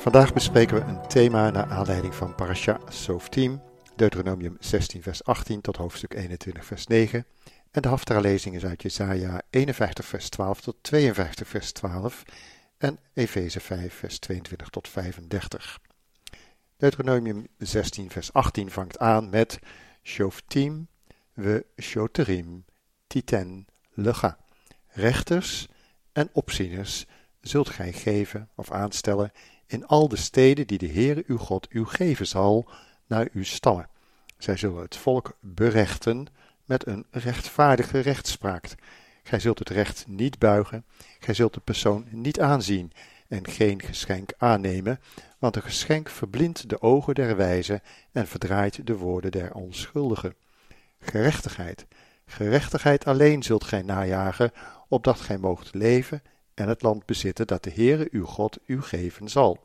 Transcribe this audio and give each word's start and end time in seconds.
Vandaag 0.00 0.32
bespreken 0.32 0.76
we 0.76 0.82
een 0.82 1.08
thema 1.08 1.50
naar 1.50 1.66
aanleiding 1.66 2.14
van 2.14 2.34
Parasha 2.34 2.78
Softim, 2.88 3.62
Deuteronomium 3.96 4.56
16 4.60 5.02
vers 5.02 5.24
18 5.24 5.60
tot 5.60 5.76
hoofdstuk 5.76 6.14
21 6.14 6.64
vers 6.64 6.86
9 6.86 7.26
en 7.70 7.82
de 7.82 7.88
Haftara-lezing 7.88 8.54
is 8.54 8.64
uit 8.64 8.82
Jesaja 8.82 9.42
51 9.50 10.04
vers 10.04 10.28
12 10.28 10.60
tot 10.60 10.76
52 10.80 11.48
vers 11.48 11.72
12 11.72 12.22
en 12.78 12.98
Efeze 13.14 13.60
5 13.60 13.94
vers 13.94 14.18
22 14.18 14.68
tot 14.68 14.88
35. 14.88 15.78
Deuteronomium 16.76 17.46
16 17.58 18.10
vers 18.10 18.32
18 18.32 18.70
vangt 18.70 18.98
aan 18.98 19.30
met 19.30 19.58
Shoftim 20.02 20.88
we 21.32 21.66
Shoterim 21.80 22.64
Titen 23.06 23.66
Lega, 23.90 24.38
rechters 24.88 25.68
en 26.12 26.28
opzieners 26.32 27.06
zult 27.40 27.68
gij 27.68 27.92
geven 27.92 28.48
of 28.54 28.70
aanstellen 28.70 29.32
in 29.70 29.86
al 29.86 30.08
de 30.08 30.16
steden 30.16 30.66
die 30.66 30.78
de 30.78 30.88
Heere 30.88 31.24
uw 31.26 31.36
God 31.36 31.66
u 31.70 31.84
geven 31.84 32.26
zal 32.26 32.68
naar 33.06 33.28
uw 33.32 33.44
stammen. 33.44 33.88
Zij 34.38 34.56
zullen 34.56 34.82
het 34.82 34.96
volk 34.96 35.36
berechten 35.40 36.26
met 36.64 36.86
een 36.86 37.06
rechtvaardige 37.10 37.98
rechtspraak. 37.98 38.74
Gij 39.22 39.40
zult 39.40 39.58
het 39.58 39.68
recht 39.68 40.04
niet 40.06 40.38
buigen, 40.38 40.84
gij 41.18 41.34
zult 41.34 41.54
de 41.54 41.60
persoon 41.60 42.06
niet 42.10 42.40
aanzien 42.40 42.92
en 43.28 43.46
geen 43.48 43.82
geschenk 43.82 44.32
aannemen, 44.38 45.00
want 45.38 45.56
een 45.56 45.62
geschenk 45.62 46.08
verblindt 46.08 46.68
de 46.68 46.82
ogen 46.82 47.14
der 47.14 47.36
wijzen 47.36 47.82
en 48.12 48.26
verdraait 48.26 48.86
de 48.86 48.96
woorden 48.96 49.30
der 49.30 49.54
onschuldigen. 49.54 50.34
Gerechtigheid, 51.00 51.86
gerechtigheid 52.26 53.06
alleen 53.06 53.42
zult 53.42 53.64
gij 53.64 53.82
najagen, 53.82 54.52
opdat 54.88 55.20
gij 55.20 55.38
moogt 55.38 55.74
leven 55.74 56.22
en 56.60 56.68
het 56.68 56.82
land 56.82 57.06
bezitten 57.06 57.46
dat 57.46 57.62
de 57.62 57.70
Heere 57.70 58.08
uw 58.10 58.24
God 58.24 58.58
u 58.66 58.82
geven 58.82 59.28
zal. 59.28 59.58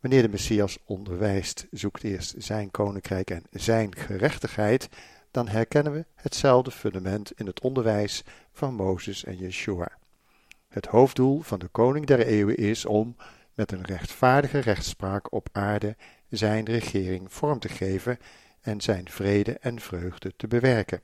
Wanneer 0.00 0.22
de 0.22 0.28
Messias 0.28 0.78
onderwijst, 0.84 1.66
zoekt 1.70 2.02
eerst 2.02 2.34
zijn 2.38 2.70
koninkrijk 2.70 3.30
en 3.30 3.44
zijn 3.50 3.96
gerechtigheid, 3.96 4.88
dan 5.30 5.48
herkennen 5.48 5.92
we 5.92 6.06
hetzelfde 6.14 6.70
fundament 6.70 7.32
in 7.36 7.46
het 7.46 7.60
onderwijs 7.60 8.24
van 8.52 8.74
Mozes 8.74 9.24
en 9.24 9.36
Yeshua. 9.36 9.98
Het 10.68 10.86
hoofddoel 10.86 11.40
van 11.40 11.58
de 11.58 11.68
koning 11.68 12.06
der 12.06 12.26
eeuwen 12.26 12.56
is 12.56 12.84
om 12.84 13.16
met 13.54 13.72
een 13.72 13.84
rechtvaardige 13.84 14.58
rechtspraak 14.58 15.32
op 15.32 15.48
aarde 15.52 15.96
zijn 16.28 16.64
regering 16.64 17.32
vorm 17.32 17.58
te 17.58 17.68
geven 17.68 18.18
en 18.60 18.80
zijn 18.80 19.08
vrede 19.10 19.58
en 19.58 19.80
vreugde 19.80 20.32
te 20.36 20.46
bewerken. 20.46 21.02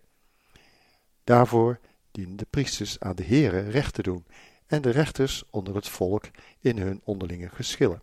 Daarvoor 1.24 1.78
dienen 2.14 2.36
de 2.36 2.46
priesters 2.50 3.00
aan 3.00 3.16
de 3.16 3.24
Here 3.24 3.60
recht 3.60 3.94
te 3.94 4.02
doen 4.02 4.26
en 4.66 4.82
de 4.82 4.90
rechters 4.90 5.44
onder 5.50 5.74
het 5.74 5.88
volk 5.88 6.24
in 6.60 6.78
hun 6.78 7.00
onderlinge 7.04 7.48
geschillen. 7.48 8.02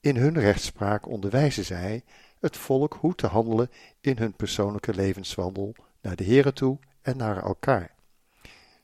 In 0.00 0.16
hun 0.16 0.38
rechtspraak 0.38 1.08
onderwijzen 1.08 1.64
zij 1.64 2.04
het 2.40 2.56
volk 2.56 2.96
hoe 3.00 3.14
te 3.14 3.26
handelen 3.26 3.70
in 4.00 4.18
hun 4.18 4.34
persoonlijke 4.34 4.94
levenswandel 4.94 5.74
naar 6.00 6.16
de 6.16 6.24
Here 6.24 6.52
toe 6.52 6.78
en 7.02 7.16
naar 7.16 7.42
elkaar. 7.42 7.94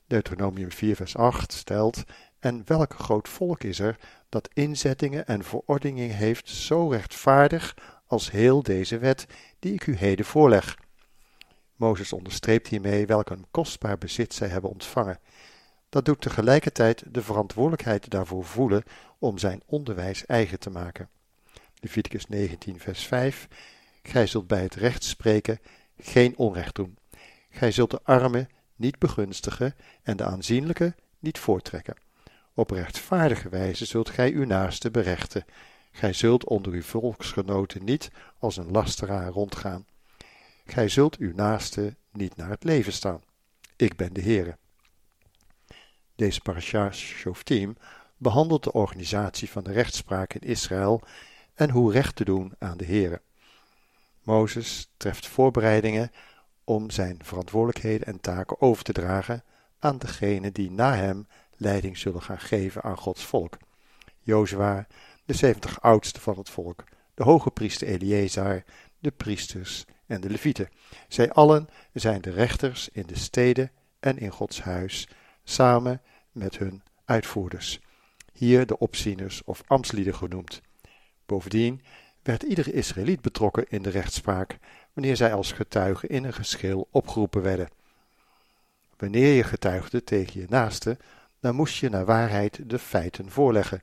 Deuteronomium 0.07 0.73
4 0.73 0.97
vers 0.97 1.17
8 1.17 1.53
stelt, 1.53 2.05
en 2.39 2.63
welk 2.65 2.95
groot 2.95 3.29
volk 3.29 3.65
is 3.65 3.79
er 3.79 3.99
dat 4.29 4.49
inzettingen 4.53 5.27
en 5.27 5.45
verordeningen 5.45 6.17
heeft 6.17 6.49
zo 6.49 6.89
rechtvaardig 6.89 7.77
als 8.07 8.31
heel 8.31 8.63
deze 8.63 8.99
wet 8.99 9.27
die 9.59 9.73
ik 9.73 9.87
u 9.87 9.97
heden 9.97 10.25
voorleg. 10.25 10.77
Mozes 11.79 12.13
onderstreept 12.13 12.69
hiermee 12.69 13.07
welk 13.07 13.31
een 13.31 13.47
kostbaar 13.51 13.99
bezit 13.99 14.35
zij 14.35 14.49
hebben 14.49 14.71
ontvangen. 14.71 15.19
Dat 15.89 16.05
doet 16.05 16.21
tegelijkertijd 16.21 17.03
de 17.15 17.23
verantwoordelijkheid 17.23 18.11
daarvoor 18.11 18.45
voelen 18.45 18.83
om 19.19 19.39
zijn 19.39 19.63
onderwijs 19.67 20.27
eigen 20.27 20.59
te 20.59 20.71
maken. 20.71 21.09
Leviticus 21.81 22.27
19, 22.27 22.81
vers 22.81 23.07
5. 23.07 23.49
Gij 24.03 24.27
zult 24.27 24.47
bij 24.47 24.63
het 24.63 24.75
recht 24.75 25.05
spreken, 25.05 25.59
geen 25.99 26.37
onrecht 26.37 26.75
doen. 26.75 26.99
Gij 27.51 27.73
zult 27.73 27.91
de 27.91 28.01
armen 28.03 28.49
niet 28.77 28.99
begunstigen 28.99 29.75
en 30.03 30.17
de 30.17 30.25
aanzienlijke 30.25 30.95
niet 31.19 31.39
voortrekken. 31.39 31.97
Op 32.55 32.71
rechtvaardige 32.71 33.49
wijze 33.49 33.85
zult 33.85 34.11
gij 34.11 34.33
uw 34.33 34.45
naaste 34.45 34.91
berechten. 34.91 35.45
Gij 35.91 36.13
zult 36.13 36.45
onder 36.45 36.73
uw 36.73 36.83
volksgenoten 36.83 37.85
niet 37.85 38.11
als 38.39 38.57
een 38.57 38.71
lasteraar 38.71 39.31
rondgaan. 39.31 39.87
Gij 40.71 40.89
zult 40.89 41.17
uw 41.17 41.35
naaste 41.35 41.97
niet 42.13 42.37
naar 42.37 42.49
het 42.49 42.65
leven 42.65 42.93
staan. 42.93 43.23
Ik 43.77 43.97
ben 43.97 44.13
de 44.13 44.21
Heere. 44.21 44.59
Deze 46.15 46.41
parasha 46.41 46.93
Shoftim 46.93 47.77
behandelt 48.17 48.65
de 48.65 48.73
organisatie 48.73 49.51
van 49.51 49.65
de 49.65 49.73
rechtspraak 49.73 50.35
in 50.35 50.49
Israël 50.49 51.03
en 51.55 51.71
hoe 51.71 51.93
recht 51.93 52.17
te 52.17 52.25
doen 52.25 52.53
aan 52.59 52.77
de 52.77 52.85
Heere. 52.85 53.21
Mozes 54.23 54.91
treft 54.97 55.27
voorbereidingen 55.27 56.11
om 56.65 56.91
zijn 56.91 57.19
verantwoordelijkheden 57.23 58.07
en 58.07 58.21
taken 58.21 58.61
over 58.61 58.85
te 58.85 58.93
dragen 58.93 59.45
aan 59.79 59.99
degenen 59.99 60.53
die 60.53 60.71
na 60.71 60.95
hem 60.95 61.27
leiding 61.57 61.99
zullen 61.99 62.23
gaan 62.23 62.41
geven 62.41 62.83
aan 62.83 62.99
Gods 62.99 63.25
volk. 63.25 63.59
Jozua, 64.21 64.87
de 65.25 65.35
zeventig 65.35 65.81
oudsten 65.81 66.23
van 66.23 66.39
het 66.39 66.51
volk, 66.51 66.85
de 67.15 67.23
hoge 67.23 67.51
priester 67.51 67.89
Eleazar, 67.89 68.65
de 68.99 69.11
priesters 69.11 69.85
en 70.09 70.21
de 70.21 70.31
levieten. 70.31 70.69
Zij 71.09 71.33
allen 71.33 71.69
zijn 71.93 72.21
de 72.21 72.31
rechters 72.31 72.89
in 72.93 73.07
de 73.07 73.19
steden 73.19 73.71
en 74.01 74.19
in 74.19 74.31
Gods 74.31 74.63
huis, 74.63 75.09
samen 75.45 76.03
met 76.33 76.59
hun 76.59 76.83
uitvoerders. 77.05 77.81
Hier 78.33 78.67
de 78.67 78.79
opzieners 78.79 79.45
of 79.45 79.63
ambtslieden 79.67 80.15
genoemd. 80.15 80.61
Bovendien 81.27 81.83
werd 82.23 82.43
iedere 82.43 82.73
Israëliet 82.73 83.21
betrokken 83.21 83.65
in 83.69 83.83
de 83.83 83.91
rechtspraak 83.91 84.59
wanneer 84.93 85.17
zij 85.17 85.35
als 85.35 85.53
getuige 85.53 86.07
in 86.07 86.25
een 86.25 86.35
geschil 86.35 86.89
opgeroepen 86.91 87.43
werden. 87.43 87.69
Wanneer 88.97 89.33
je 89.33 89.45
getuigde 89.45 90.05
tegen 90.05 90.41
je 90.41 90.47
naaste, 90.49 90.97
dan 91.41 91.55
moest 91.55 91.77
je 91.77 91.89
naar 91.89 92.05
waarheid 92.05 92.71
de 92.71 92.79
feiten 92.79 93.31
voorleggen. 93.31 93.83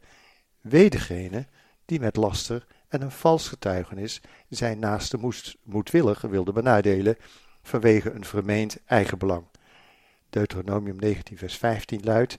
Wee 0.62 0.90
degene 0.90 1.48
die 1.86 2.00
met 2.00 2.16
laster 2.16 2.66
en 2.96 3.02
een 3.02 3.12
vals 3.12 3.48
getuigenis 3.48 4.22
zijn 4.50 4.80
naaste 4.80 5.18
moest, 5.18 5.58
moedwillig 5.64 6.22
wilde 6.22 6.52
benadelen 6.52 7.18
vanwege 7.62 8.12
een 8.12 8.26
vermeend 8.26 8.78
eigenbelang. 8.86 9.46
Deuteronomium 10.30 10.96
19 10.96 11.38
vers 11.38 11.58
15 11.58 12.04
luidt, 12.04 12.38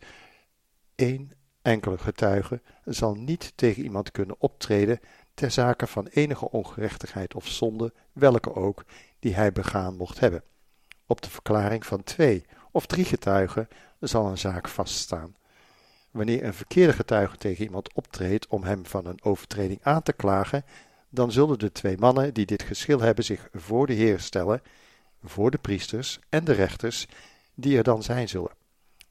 één 0.94 1.30
enkele 1.62 1.98
getuige 1.98 2.60
zal 2.84 3.14
niet 3.14 3.52
tegen 3.54 3.82
iemand 3.82 4.10
kunnen 4.10 4.36
optreden 4.38 5.00
ter 5.34 5.50
zake 5.50 5.86
van 5.86 6.06
enige 6.06 6.50
ongerechtigheid 6.50 7.34
of 7.34 7.46
zonde, 7.46 7.92
welke 8.12 8.54
ook, 8.54 8.84
die 9.18 9.34
hij 9.34 9.52
begaan 9.52 9.96
mocht 9.96 10.20
hebben. 10.20 10.42
Op 11.06 11.20
de 11.20 11.30
verklaring 11.30 11.86
van 11.86 12.02
twee 12.02 12.44
of 12.70 12.86
drie 12.86 13.04
getuigen 13.04 13.68
zal 14.00 14.26
een 14.26 14.38
zaak 14.38 14.68
vaststaan. 14.68 15.36
Wanneer 16.16 16.44
een 16.44 16.54
verkeerde 16.54 16.93
getuige 16.93 17.37
tegen 17.37 17.65
iemand 17.65 17.94
optreedt 17.94 18.47
om 18.47 18.62
hem 18.62 18.86
van 18.86 19.07
een 19.07 19.24
overtreding 19.24 19.80
aan 19.83 20.03
te 20.03 20.13
klagen, 20.13 20.65
dan 21.09 21.33
zullen 21.33 21.59
de 21.59 21.72
twee 21.72 21.98
mannen 21.98 22.34
die 22.34 22.47
dit 22.47 22.63
geschil 22.63 23.01
hebben 23.01 23.24
zich 23.24 23.48
voor 23.53 23.86
de 23.86 23.92
Heer 23.92 24.21
stellen, 24.21 24.63
voor 25.24 25.51
de 25.51 25.59
priesters 25.59 26.18
en 26.28 26.45
de 26.45 26.53
rechters, 26.53 27.07
die 27.54 27.77
er 27.77 27.83
dan 27.83 28.03
zijn 28.03 28.28
zullen. 28.28 28.51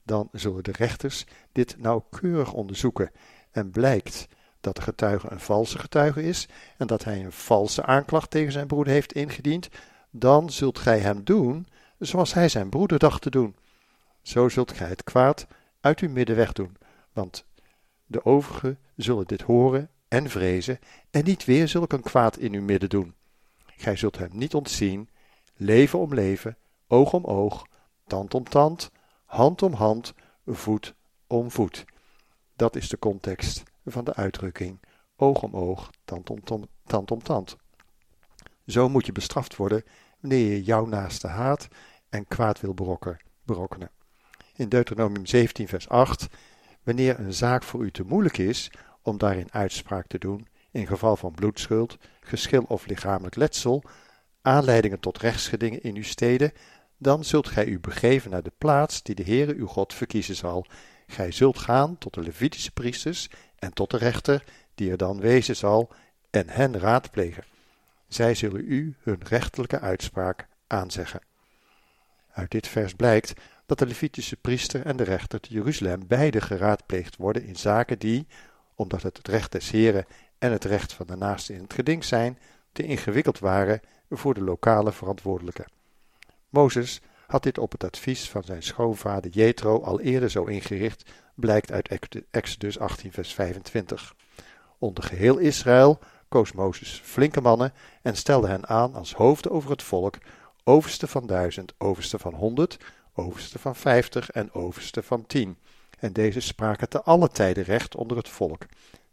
Dan 0.04 0.30
zullen 0.32 0.64
de 0.64 0.72
rechters 0.72 1.26
dit 1.52 1.76
nauwkeurig 1.78 2.54
onderzoeken 2.54 3.12
en 3.52 3.72
blijkt 3.72 4.28
dat 4.62 4.76
de 4.76 4.82
getuige 4.82 5.32
een 5.32 5.40
valse 5.40 5.80
getuige 5.80 6.24
is 6.24 6.48
en 6.78 6.88
dat 6.88 7.04
hij 7.04 7.24
een 7.24 7.32
valse 7.32 7.84
aanklacht 7.84 8.30
tegen 8.30 8.52
zijn 8.52 8.68
broeder 8.68 8.94
heeft 8.94 9.14
ingediend, 9.14 9.70
dan 10.12 10.50
zult 10.50 10.80
gij 10.80 11.00
hem 11.00 11.24
doen 11.24 11.68
zoals 12.00 12.34
hij 12.34 12.50
zijn 12.50 12.70
broeder 12.70 13.00
dacht 13.00 13.22
te 13.22 13.30
doen. 13.30 13.56
Zo 14.22 14.50
zult 14.50 14.72
gij 14.72 14.88
het 14.88 15.04
kwaad 15.04 15.48
uit 15.82 16.00
uw 16.00 16.10
midden 16.10 16.36
wegdoen, 16.36 16.78
want 17.16 17.46
de 18.06 18.26
overigen 18.26 18.80
zullen 18.96 19.28
dit 19.28 19.42
horen 19.42 19.90
en 20.08 20.30
vrezen 20.30 20.80
en 21.12 21.24
niet 21.24 21.46
weer 21.46 21.68
zulk 21.68 21.94
een 21.94 22.02
kwaad 22.02 22.38
in 22.38 22.54
uw 22.54 22.62
midden 22.62 22.90
doen. 22.90 23.16
Gij 23.66 23.96
zult 23.96 24.18
hem 24.18 24.30
niet 24.32 24.54
ontzien, 24.54 25.10
leven 25.56 26.00
om 26.00 26.14
leven, 26.14 26.58
oog 26.88 27.14
om 27.14 27.26
oog, 27.26 27.68
tand 28.08 28.34
om 28.34 28.44
tand, 28.44 28.92
hand 29.26 29.62
om 29.62 29.74
hand, 29.74 30.14
voet 30.46 30.96
om 31.28 31.52
voet. 31.52 31.86
Dat 32.56 32.76
is 32.76 32.90
de 32.90 33.00
context 33.00 33.64
van 33.86 34.04
de 34.04 34.14
uitdrukking 34.14 34.80
oog 35.16 35.42
om 35.42 35.56
oog, 35.56 35.90
tand 36.06 36.30
om 36.30 36.44
tand, 36.44 36.68
tand 36.86 37.12
om 37.12 37.24
tand. 37.24 37.56
Zo 38.66 38.90
moet 38.90 39.06
je 39.06 39.12
bestraft 39.12 39.56
worden 39.56 39.84
wanneer 40.20 40.52
je 40.52 40.64
jouw 40.64 40.86
naaste 40.86 41.28
haat 41.28 41.68
en 42.10 42.28
kwaad 42.28 42.60
wil 42.62 42.74
berokken, 42.74 43.18
berokkenen. 43.44 43.92
In 44.56 44.70
Deuteronomium 44.70 45.26
17 45.26 45.68
vers 45.68 45.90
8 45.90 46.28
Wanneer 46.86 47.20
een 47.20 47.34
zaak 47.34 47.64
voor 47.64 47.84
u 47.84 47.92
te 47.92 48.04
moeilijk 48.04 48.38
is 48.38 48.72
om 49.02 49.18
daarin 49.18 49.52
uitspraak 49.52 50.08
te 50.08 50.18
doen, 50.18 50.48
in 50.72 50.88
geval 50.88 51.16
van 51.16 51.32
bloedschuld, 51.32 51.98
geschil 52.20 52.64
of 52.68 52.86
lichamelijk 52.86 53.36
letsel, 53.36 53.84
aanleidingen 54.42 55.00
tot 55.00 55.18
rechtsgedingen 55.18 55.84
in 55.84 55.96
uw 55.96 56.04
steden, 56.04 56.52
dan 56.98 57.24
zult 57.24 57.48
gij 57.48 57.66
u 57.66 57.80
begeven 57.80 58.32
naar 58.32 58.44
de 58.44 58.52
plaats 58.58 59.04
die 59.04 59.16
de 59.16 59.24
Heere 59.24 59.56
uw 59.56 59.68
God 59.68 59.94
verkiezen 59.94 60.36
zal. 60.36 60.66
Gij 61.08 61.32
zult 61.32 61.58
gaan 61.58 61.98
tot 61.98 62.14
de 62.14 62.22
Levitische 62.22 62.72
priesters 62.72 63.30
en 63.56 63.74
tot 63.74 63.92
de 63.92 63.98
rechter, 63.98 64.44
die 64.76 64.92
er 64.92 64.98
dan 64.98 65.20
wezen 65.20 65.56
zal, 65.56 65.92
en 66.30 66.50
hen 66.50 66.80
raadplegen. 66.80 67.44
Zij 68.08 68.36
zullen 68.36 68.72
u 68.72 68.96
hun 69.00 69.22
rechterlijke 69.24 69.80
uitspraak 69.80 70.48
aanzeggen. 70.68 71.22
Uit 72.32 72.52
dit 72.52 72.68
vers 72.68 72.94
blijkt 72.94 73.34
dat 73.66 73.80
de 73.80 73.86
Levitische 73.86 74.36
priester 74.36 74.86
en 74.86 74.98
de 74.98 75.04
rechter 75.04 75.40
te 75.40 75.54
Jeruzalem 75.54 76.08
beide 76.08 76.42
geraadpleegd 76.42 77.16
worden 77.16 77.46
in 77.46 77.56
zaken 77.56 78.00
die, 78.00 78.28
omdat 78.76 79.02
het 79.02 79.18
het 79.18 79.28
recht 79.28 79.52
des 79.52 79.72
Heren 79.72 80.06
en 80.38 80.52
het 80.52 80.64
recht 80.64 80.94
van 80.94 81.08
de 81.08 81.16
naaste 81.16 81.54
in 81.54 81.62
het 81.62 81.74
geding 81.74 82.04
zijn, 82.04 82.40
te 82.72 82.84
ingewikkeld 82.84 83.40
waren 83.40 83.82
voor 84.10 84.34
de 84.34 84.44
lokale 84.44 84.92
verantwoordelijke. 84.92 85.66
Mozes 86.50 87.02
had 87.28 87.44
dit 87.44 87.58
op 87.58 87.72
het 87.72 87.84
advies 87.84 88.30
van 88.30 88.44
zijn 88.44 88.64
schoonvader 88.64 89.32
Jethro 89.32 89.82
al 89.82 90.02
eerder 90.02 90.30
zo 90.30 90.44
ingericht, 90.44 91.12
blijkt 91.36 91.72
uit 91.72 92.00
Exodus 92.32 92.80
18 92.80 93.12
vers 93.12 93.34
25. 93.34 94.16
Onder 94.78 95.04
geheel 95.04 95.38
Israël 95.38 96.00
koos 96.28 96.52
Mozes 96.52 97.02
flinke 97.04 97.42
mannen 97.42 97.74
en 98.02 98.16
stelde 98.16 98.48
hen 98.48 98.68
aan 98.68 98.96
als 98.96 99.14
hoofden 99.14 99.52
over 99.52 99.70
het 99.70 99.84
volk, 99.84 100.18
overste 100.64 101.08
van 101.08 101.28
duizend, 101.28 101.74
overste 101.78 102.20
van 102.20 102.34
honderd, 102.34 102.78
overste 103.16 103.60
van 103.60 103.76
vijftig 103.76 104.30
en 104.30 104.54
overste 104.54 105.04
van 105.04 105.26
tien. 105.26 105.58
En 106.00 106.14
deze 106.14 106.40
spraken 106.40 106.90
te 106.90 107.02
alle 107.02 107.30
tijden 107.30 107.64
recht 107.64 107.96
onder 107.96 108.18
het 108.18 108.30
volk. 108.30 108.66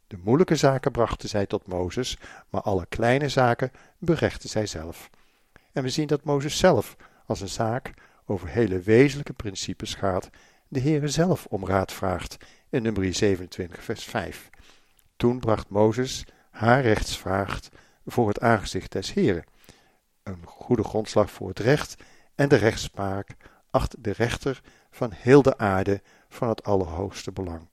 De 0.07 0.19
moeilijke 0.23 0.57
zaken 0.57 0.93
brachten 0.93 1.29
zij 1.29 1.47
tot 1.47 1.67
Mozes, 1.67 2.19
maar 2.49 2.61
alle 2.61 2.87
kleine 2.87 3.29
zaken 3.29 3.73
berechten 3.99 4.49
zij 4.49 4.67
zelf. 4.67 5.11
En 5.73 5.83
we 5.83 5.89
zien 5.89 6.07
dat 6.07 6.25
Mozes 6.25 6.59
zelf, 6.59 6.97
als 7.27 7.41
een 7.41 7.49
zaak 7.49 7.95
over 8.27 8.49
hele 8.49 8.81
wezenlijke 8.81 9.33
principes 9.33 9.95
gaat, 9.95 10.31
de 10.69 10.81
Heere 10.81 11.09
zelf 11.09 11.47
om 11.47 11.67
raad 11.67 11.93
vraagt 11.93 12.37
in 12.71 12.83
nummer 12.83 13.15
27 13.15 13.85
vers 13.85 14.05
5. 14.05 14.51
Toen 15.17 15.39
bracht 15.39 15.69
Mozes 15.69 16.25
haar 16.51 16.83
rechtsvraag 16.83 17.61
voor 18.07 18.29
het 18.29 18.41
aangezicht 18.41 18.93
des 18.93 19.13
Heren. 19.13 19.45
Een 20.23 20.43
goede 20.45 20.85
grondslag 20.85 21.31
voor 21.31 21.49
het 21.49 21.59
recht 21.59 21.97
en 22.35 22.49
de 22.49 22.57
rechtspraak 22.57 23.37
acht 23.73 24.05
de 24.05 24.13
rechter 24.13 24.63
van 24.91 25.13
heel 25.13 25.43
de 25.43 25.59
aarde 25.59 26.03
van 26.29 26.49
het 26.49 26.65
allerhoogste 26.65 27.33
belang. 27.33 27.69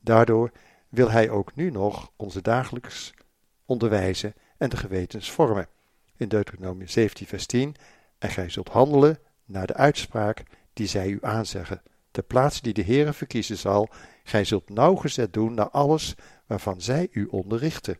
Daardoor 0.00 0.50
wil 0.88 1.10
hij 1.10 1.30
ook 1.30 1.54
nu 1.54 1.70
nog 1.70 2.12
onze 2.16 2.42
dagelijks 2.42 3.14
onderwijzen 3.66 4.34
en 4.56 4.68
de 4.68 4.76
gewetens 4.76 5.30
vormen. 5.30 5.68
In 6.16 6.28
Deuteronomium 6.28 6.88
17 6.88 7.26
vers 7.26 7.46
10 7.46 7.74
En 8.18 8.30
gij 8.30 8.48
zult 8.48 8.68
handelen 8.68 9.18
naar 9.44 9.66
de 9.66 9.74
uitspraak 9.74 10.42
die 10.72 10.86
zij 10.86 11.08
u 11.08 11.18
aanzeggen, 11.20 11.82
de 12.10 12.22
plaats 12.22 12.60
die 12.60 12.72
de 12.72 12.84
Heere 12.84 13.12
verkiezen 13.12 13.56
zal, 13.56 13.88
gij 14.24 14.44
zult 14.44 14.68
nauwgezet 14.68 15.32
doen 15.32 15.54
naar 15.54 15.70
alles 15.70 16.14
waarvan 16.46 16.80
zij 16.80 17.08
u 17.10 17.26
onderrichten, 17.26 17.98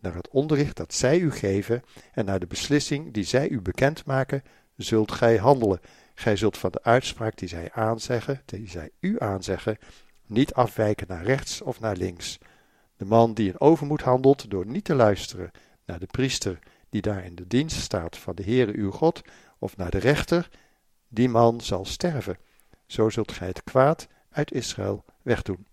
naar 0.00 0.14
het 0.14 0.28
onderricht 0.28 0.76
dat 0.76 0.94
zij 0.94 1.18
u 1.18 1.32
geven 1.32 1.82
en 2.12 2.24
naar 2.24 2.40
de 2.40 2.46
beslissing 2.46 3.12
die 3.12 3.24
zij 3.24 3.48
u 3.48 3.60
bekendmaken, 3.60 4.42
zult 4.76 5.12
gij 5.12 5.36
handelen, 5.36 5.80
Gij 6.18 6.36
zult 6.36 6.58
van 6.58 6.70
de 6.70 6.82
uitspraak 6.82 7.36
die 7.36 7.48
zij 7.48 7.72
aanzeggen, 7.72 8.42
die 8.44 8.68
zij 8.68 8.90
u 9.00 9.20
aanzeggen, 9.20 9.78
niet 10.26 10.54
afwijken 10.54 11.06
naar 11.08 11.24
rechts 11.24 11.60
of 11.60 11.80
naar 11.80 11.96
links. 11.96 12.38
De 12.96 13.04
man 13.04 13.34
die 13.34 13.48
in 13.48 13.60
overmoed 13.60 14.02
handelt 14.02 14.50
door 14.50 14.66
niet 14.66 14.84
te 14.84 14.94
luisteren 14.94 15.50
naar 15.84 15.98
de 15.98 16.06
priester 16.06 16.58
die 16.88 17.02
daar 17.02 17.24
in 17.24 17.34
de 17.34 17.46
dienst 17.46 17.80
staat 17.80 18.16
van 18.16 18.34
de 18.34 18.42
Heere 18.42 18.72
uw 18.72 18.90
God, 18.90 19.22
of 19.58 19.76
naar 19.76 19.90
de 19.90 19.98
rechter, 19.98 20.48
die 21.08 21.28
man 21.28 21.60
zal 21.60 21.84
sterven. 21.84 22.38
Zo 22.86 23.08
zult 23.08 23.32
gij 23.32 23.46
het 23.46 23.64
kwaad 23.64 24.06
uit 24.30 24.52
Israël 24.52 25.04
wegdoen. 25.22 25.66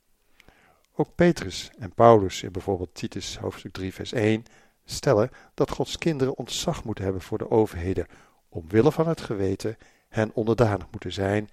Ook 0.96 1.16
Petrus 1.16 1.72
en 1.80 1.94
Paulus 1.94 2.44
in 2.44 2.52
bijvoorbeeld 2.52 2.96
Titus 2.96 3.38
hoofdstuk 3.38 3.74
3 3.74 3.94
vers 3.94 4.12
1 4.12 4.44
stellen 4.86 5.30
dat 5.54 5.72
Gods 5.72 5.98
kinderen 5.98 6.38
ontzag 6.38 6.84
moeten 6.84 7.04
hebben 7.04 7.22
voor 7.22 7.38
de 7.38 7.52
overheden, 7.52 8.08
omwille 8.50 8.92
van 8.92 9.08
het 9.08 9.22
geweten 9.22 9.78
hen 10.14 10.32
onderdanig 10.34 10.86
moeten 10.92 11.12
zijn 11.12 11.50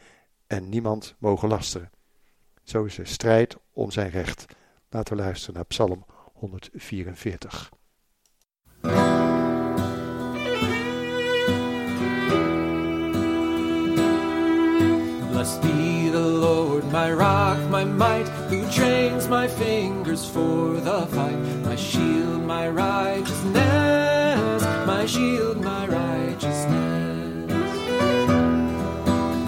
en 0.46 0.68
niemand 0.68 1.14
mogen 1.18 1.48
lasteren. 1.48 1.90
Zo 2.62 2.84
is 2.84 2.98
er 2.98 3.06
strijd 3.06 3.56
om 3.72 3.90
zijn 3.90 4.10
recht. 4.10 4.44
Laten 4.88 5.16
we 5.16 5.22
luisteren 5.22 5.54
naar 5.54 5.64
Psalm 5.64 6.04
144. 6.32 7.70
Blessed 15.30 15.60
be 15.60 16.10
the 16.12 16.18
Lord, 16.18 16.84
my 16.92 17.12
rock, 17.12 17.58
my 17.70 17.84
might, 17.84 18.28
who 18.48 18.68
trains 18.70 19.28
my 19.28 19.48
fingers 19.48 20.24
for 20.24 20.80
the 20.80 21.06
fight. 21.10 21.38
My 21.64 21.76
shield, 21.76 22.46
my 22.46 22.68
righteousness, 22.68 24.62
my 24.86 25.06
shield, 25.06 25.60
my 25.60 25.86
righteousness. 25.86 26.19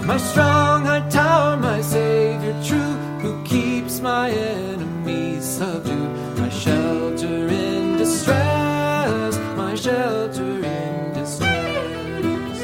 My 0.05 0.17
strong 0.17 0.83
high 0.83 1.07
tower, 1.09 1.55
my 1.55 1.79
Savior 1.81 2.53
true, 2.61 2.95
who 3.21 3.41
keeps 3.45 4.01
my 4.01 4.29
enemies 4.31 5.45
subdued. 5.45 6.37
My 6.37 6.49
shelter 6.49 7.47
in 7.47 7.97
distress, 7.97 9.37
my 9.55 9.75
shelter 9.75 10.43
in 10.43 11.13
distress. 11.13 12.59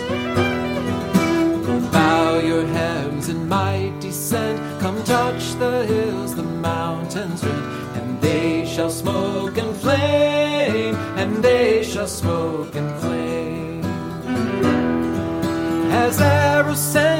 Bow 1.93 2.39
your 2.39 2.67
heads 2.67 3.29
in 3.29 3.47
mighty 3.47 3.97
descent. 4.01 4.59
Come 4.81 5.01
touch 5.05 5.53
the 5.59 5.85
hills, 5.85 6.35
the 6.35 6.43
mountains 6.43 7.41
red, 7.45 7.63
and 8.01 8.21
they 8.21 8.65
shall 8.65 8.89
smoke 8.89 9.57
and 9.57 9.73
flame, 9.77 10.95
and 11.15 11.41
they 11.41 11.83
shall 11.83 12.07
smoke 12.07 12.75
and 12.75 12.99
flame 12.99 13.39
as 16.09 16.21
arrows 16.21 16.79
send 16.79 17.18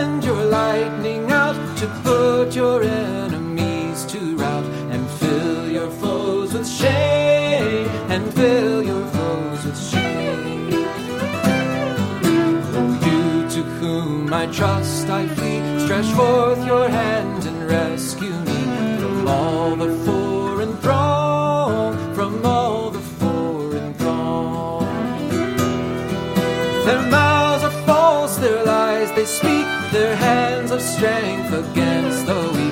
lightning 0.79 1.31
out 1.31 1.57
to 1.77 1.87
put 2.03 2.55
your 2.55 2.81
enemies 2.83 4.05
to 4.05 4.19
rout 4.37 4.63
and 4.93 5.09
fill 5.21 5.69
your 5.69 5.89
foes 5.91 6.53
with 6.53 6.67
shame 6.67 7.87
and 8.13 8.33
fill 8.33 8.81
your 8.83 9.05
foes 9.07 9.65
with 9.65 9.79
shame. 9.91 10.69
You 13.05 13.49
to 13.55 13.61
whom 13.79 14.33
I 14.33 14.45
trust, 14.47 15.09
I 15.09 15.27
flee, 15.27 15.61
stretch 15.85 16.09
forth 16.19 16.65
your 16.65 16.87
hand 16.87 17.45
and 17.45 17.67
rescue 17.67 18.37
me 18.49 18.61
from 19.01 19.27
all 19.27 19.75
the 19.75 19.91
foreign 20.05 20.75
throng, 20.77 22.13
from 22.13 22.45
all 22.45 22.89
the 22.89 23.05
foreign 23.19 23.93
throng. 23.95 24.85
Their 26.85 27.03
mouths 27.11 27.63
are 27.63 27.77
false, 27.85 28.37
their 28.37 28.63
lies 28.63 29.11
they 29.17 29.25
speak, 29.25 29.67
their 29.91 30.15
hands 30.15 30.58
of 30.71 30.81
strength 30.81 31.51
against 31.51 32.25
the 32.27 32.51
weak 32.53 32.68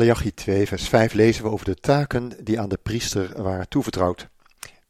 Malachi 0.00 0.34
2, 0.34 0.66
vers 0.66 0.88
5 0.88 1.12
lezen 1.12 1.44
we 1.44 1.50
over 1.50 1.64
de 1.64 1.74
taken 1.74 2.44
die 2.44 2.60
aan 2.60 2.68
de 2.68 2.78
priester 2.82 3.42
waren 3.42 3.68
toevertrouwd. 3.68 4.28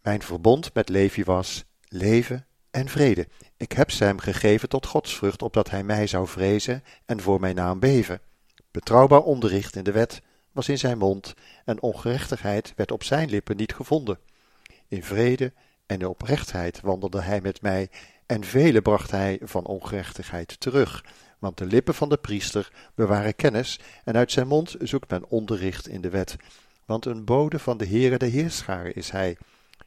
Mijn 0.03 0.23
verbond 0.23 0.75
met 0.75 0.89
Levi 0.89 1.25
was 1.25 1.65
leven, 1.89 2.47
en 2.71 2.89
vrede. 2.89 3.29
Ik 3.57 3.73
heb 3.73 3.91
ze 3.91 4.05
hem 4.05 4.19
gegeven 4.19 4.69
tot 4.69 4.87
godsvrucht, 4.87 5.43
opdat 5.43 5.71
hij 5.71 5.83
mij 5.83 6.07
zou 6.07 6.29
vrezen 6.29 6.85
en 7.07 7.21
voor 7.21 7.41
mijn 7.41 7.55
naam 7.55 7.79
beven. 7.79 8.21
Betrouwbaar 8.71 9.23
onderricht 9.23 9.77
in 9.77 9.85
de 9.85 9.93
wet 9.93 10.23
was 10.53 10.69
in 10.69 10.79
zijn 10.79 10.99
mond, 10.99 11.35
en 11.65 11.83
ongerechtigheid 11.83 12.73
werd 12.77 12.93
op 12.93 13.03
zijn 13.03 13.31
lippen 13.31 13.57
niet 13.57 13.75
gevonden. 13.75 14.19
In 14.89 15.03
vrede 15.03 15.53
en 15.87 16.07
oprechtheid 16.07 16.81
wandelde 16.81 17.21
hij 17.21 17.41
met 17.41 17.63
mij, 17.63 17.91
en 18.27 18.45
vele 18.45 18.83
bracht 18.83 19.11
hij 19.11 19.39
van 19.43 19.67
ongerechtigheid 19.67 20.61
terug. 20.61 21.05
Want 21.41 21.59
de 21.59 21.67
lippen 21.67 21.95
van 21.95 22.09
de 22.09 22.17
priester 22.17 22.73
bewaren 22.95 23.37
kennis, 23.37 23.81
en 24.05 24.17
uit 24.17 24.33
zijn 24.33 24.47
mond 24.47 24.77
zoekt 24.79 25.11
men 25.11 25.29
onderricht 25.29 25.89
in 25.89 26.01
de 26.01 26.11
wet. 26.11 26.37
Want 26.85 27.05
een 27.05 27.25
bode 27.25 27.59
van 27.59 27.77
de 27.77 27.87
Heere 27.87 28.19
de 28.19 28.27
Heerscharen 28.27 28.95
is 28.95 29.11
hij. 29.11 29.37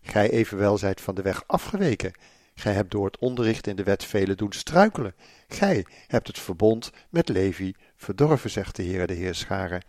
Gij 0.01 0.29
evenwel 0.29 0.77
zijt 0.77 1.01
van 1.01 1.15
de 1.15 1.21
weg 1.21 1.43
afgeweken. 1.47 2.13
Gij 2.55 2.73
hebt 2.73 2.91
door 2.91 3.05
het 3.05 3.17
onderricht 3.17 3.67
in 3.67 3.75
de 3.75 3.83
wet 3.83 4.03
velen 4.03 4.37
doen 4.37 4.51
struikelen. 4.51 5.15
Gij 5.47 5.85
hebt 6.07 6.27
het 6.27 6.39
verbond 6.39 6.91
met 7.09 7.29
Levi 7.29 7.75
verdorven, 7.95 8.49
zegt 8.49 8.75
de 8.75 8.83
Heere 8.83 9.07
de 9.07 9.13
Heerscharen. 9.13 9.83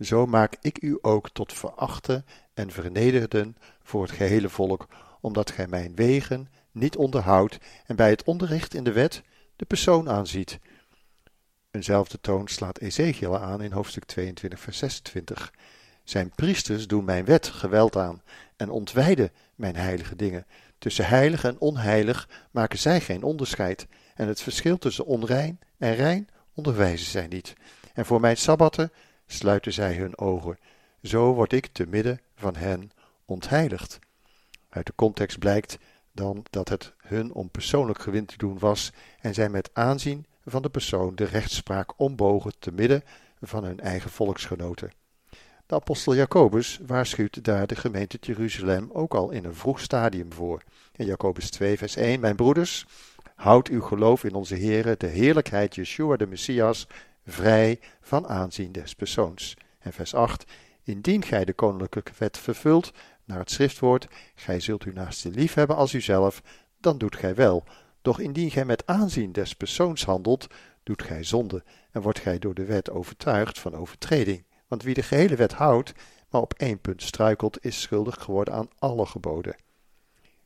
Zo 0.00 0.26
maak 0.26 0.56
ik 0.60 0.82
u 0.82 0.98
ook 1.00 1.30
tot 1.30 1.52
verachte 1.52 2.24
en 2.54 2.70
vernederden 2.70 3.56
voor 3.82 4.02
het 4.02 4.12
gehele 4.12 4.48
volk, 4.48 4.86
omdat 5.20 5.50
gij 5.50 5.66
mijn 5.66 5.94
wegen 5.94 6.48
niet 6.72 6.96
onderhoudt 6.96 7.58
en 7.86 7.96
bij 7.96 8.10
het 8.10 8.24
onderricht 8.24 8.74
in 8.74 8.84
de 8.84 8.92
wet 8.92 9.22
de 9.56 9.64
persoon 9.64 10.08
aanziet. 10.08 10.58
Eenzelfde 11.74 12.20
toon 12.20 12.48
slaat 12.48 12.78
Ezekiel 12.78 13.38
aan 13.38 13.62
in 13.62 13.72
hoofdstuk 13.72 14.04
22, 14.04 14.60
vers 14.60 14.78
26. 14.78 15.52
Zijn 16.04 16.30
priesters 16.30 16.86
doen 16.86 17.04
mijn 17.04 17.24
wet 17.24 17.46
geweld 17.46 17.96
aan 17.96 18.22
en 18.56 18.70
ontwijden 18.70 19.32
mijn 19.54 19.76
heilige 19.76 20.16
dingen. 20.16 20.46
Tussen 20.78 21.06
heilig 21.06 21.44
en 21.44 21.58
onheilig 21.58 22.28
maken 22.50 22.78
zij 22.78 23.00
geen 23.00 23.22
onderscheid, 23.22 23.86
en 24.14 24.28
het 24.28 24.40
verschil 24.40 24.78
tussen 24.78 25.06
onrein 25.06 25.58
en 25.78 25.94
rein 25.94 26.28
onderwijzen 26.54 27.10
zij 27.10 27.26
niet. 27.26 27.54
En 27.94 28.06
voor 28.06 28.20
mijn 28.20 28.36
sabbatten 28.36 28.92
sluiten 29.26 29.72
zij 29.72 29.94
hun 29.94 30.18
ogen. 30.18 30.58
Zo 31.02 31.34
word 31.34 31.52
ik 31.52 31.66
te 31.66 31.86
midden 31.86 32.20
van 32.34 32.56
hen 32.56 32.90
ontheiligd. 33.24 33.98
Uit 34.68 34.86
de 34.86 34.94
context 34.94 35.38
blijkt 35.38 35.78
dan 36.12 36.44
dat 36.50 36.68
het 36.68 36.92
hun 36.96 37.32
om 37.32 37.50
persoonlijk 37.50 38.00
gewin 38.00 38.26
te 38.26 38.36
doen 38.36 38.58
was 38.58 38.92
en 39.20 39.34
zij 39.34 39.48
met 39.48 39.70
aanzien 39.72 40.26
van 40.44 40.62
de 40.62 40.68
persoon 40.68 41.14
de 41.14 41.24
rechtspraak 41.24 41.92
ombogen 41.96 42.52
te 42.58 42.72
midden 42.72 43.02
van 43.40 43.64
hun 43.64 43.80
eigen 43.80 44.10
volksgenoten. 44.10 44.92
De 45.66 45.74
apostel 45.74 46.14
Jacobus 46.14 46.80
waarschuwt 46.86 47.44
daar 47.44 47.66
de 47.66 47.76
gemeente 47.76 48.18
Jeruzalem 48.20 48.90
ook 48.92 49.14
al 49.14 49.30
in 49.30 49.44
een 49.44 49.54
vroeg 49.54 49.80
stadium 49.80 50.32
voor. 50.32 50.62
In 50.96 51.06
Jacobus 51.06 51.50
2, 51.50 51.78
vers 51.78 51.96
1: 51.96 52.20
Mijn 52.20 52.36
broeders, 52.36 52.86
houd 53.34 53.68
uw 53.68 53.80
geloof 53.80 54.24
in 54.24 54.34
onze 54.34 54.56
Heere, 54.56 54.96
de 54.96 55.06
heerlijkheid 55.06 55.74
Yeshua 55.74 56.16
de 56.16 56.26
Messias, 56.26 56.86
vrij 57.26 57.80
van 58.00 58.26
aanzien 58.26 58.72
des 58.72 58.94
persoons. 58.94 59.56
En 59.78 59.92
vers 59.92 60.14
8: 60.14 60.44
Indien 60.82 61.22
gij 61.22 61.44
de 61.44 61.52
koninklijke 61.52 62.12
wet 62.18 62.38
vervult, 62.38 62.92
naar 63.24 63.38
het 63.38 63.50
schriftwoord, 63.50 64.08
gij 64.34 64.60
zult 64.60 64.82
uw 64.82 64.92
naaste 64.92 65.30
lief 65.30 65.54
hebben 65.54 65.76
als 65.76 65.92
uzelf, 65.92 66.42
dan 66.80 66.98
doet 66.98 67.16
gij 67.16 67.34
wel. 67.34 67.64
Doch 68.04 68.18
indien 68.18 68.50
gij 68.50 68.64
met 68.64 68.86
aanzien 68.86 69.32
des 69.32 69.54
persoons 69.54 70.04
handelt, 70.04 70.46
doet 70.82 71.02
gij 71.02 71.24
zonde 71.24 71.64
en 71.90 72.02
wordt 72.02 72.18
gij 72.18 72.38
door 72.38 72.54
de 72.54 72.64
wet 72.64 72.90
overtuigd 72.90 73.58
van 73.58 73.74
overtreding. 73.74 74.44
Want 74.66 74.82
wie 74.82 74.94
de 74.94 75.02
gehele 75.02 75.36
wet 75.36 75.52
houdt, 75.52 75.92
maar 76.28 76.40
op 76.40 76.54
één 76.56 76.80
punt 76.80 77.02
struikelt, 77.02 77.64
is 77.64 77.80
schuldig 77.80 78.22
geworden 78.22 78.54
aan 78.54 78.68
alle 78.78 79.06
geboden. 79.06 79.56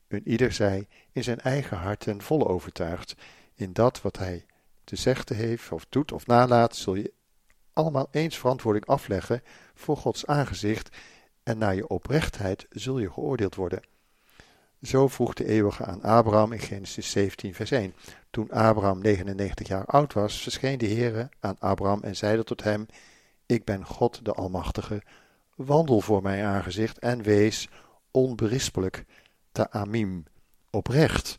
Een 0.09 0.29
ieder 0.29 0.53
zij 0.53 0.89
in 1.13 1.23
zijn 1.23 1.41
eigen 1.41 1.77
hart 1.77 2.01
ten 2.01 2.23
volle 2.23 2.47
overtuigd 2.47 3.15
in 3.55 3.73
dat 3.73 4.03
wat 4.03 4.19
hij 4.19 4.47
te 4.85 4.97
zeggen 4.97 5.37
heeft, 5.37 5.73
of 5.73 5.87
doet 5.89 6.13
of 6.13 6.27
nalaat, 6.27 6.77
zul 6.77 6.95
je 6.95 7.13
allemaal 7.73 8.09
eens 8.11 8.39
verantwoording 8.39 8.87
afleggen 8.87 9.43
voor 9.75 9.97
Gods 9.97 10.27
aangezicht 10.27 10.97
en 11.43 11.59
naar 11.59 11.75
je 11.75 11.89
oprechtheid 11.89 12.67
zul 12.71 12.99
je 12.99 13.11
geoordeeld 13.11 13.55
worden. 13.55 13.83
Zo 14.83 15.09
vroeg 15.09 15.35
de 15.35 15.45
eeuwige 15.45 15.85
aan 15.85 16.03
Abraham 16.03 16.53
in 16.53 16.59
Genesis 16.59 17.11
17, 17.11 17.55
vers 17.55 17.71
1. 17.71 17.95
Toen 18.31 18.51
Abraham 18.51 18.99
99 18.99 19.69
jaar 19.69 19.85
oud 19.85 20.13
was, 20.13 20.43
verscheen 20.43 20.79
de 20.79 20.87
Heere 20.87 21.29
aan 21.41 21.57
Abraham 21.59 22.03
en 22.03 22.17
zeide 22.17 22.45
tot 22.45 22.63
hem: 22.63 22.87
Ik 23.47 23.65
ben 23.65 23.85
God 23.85 24.25
de 24.25 24.33
Almachtige, 24.33 25.03
wandel 25.55 26.01
voor 26.01 26.23
mijn 26.23 26.45
aangezicht 26.45 26.99
en 26.99 27.23
wees 27.23 27.69
onberispelijk, 28.11 29.05
ta'amim, 29.53 30.25
oprecht. 30.71 31.37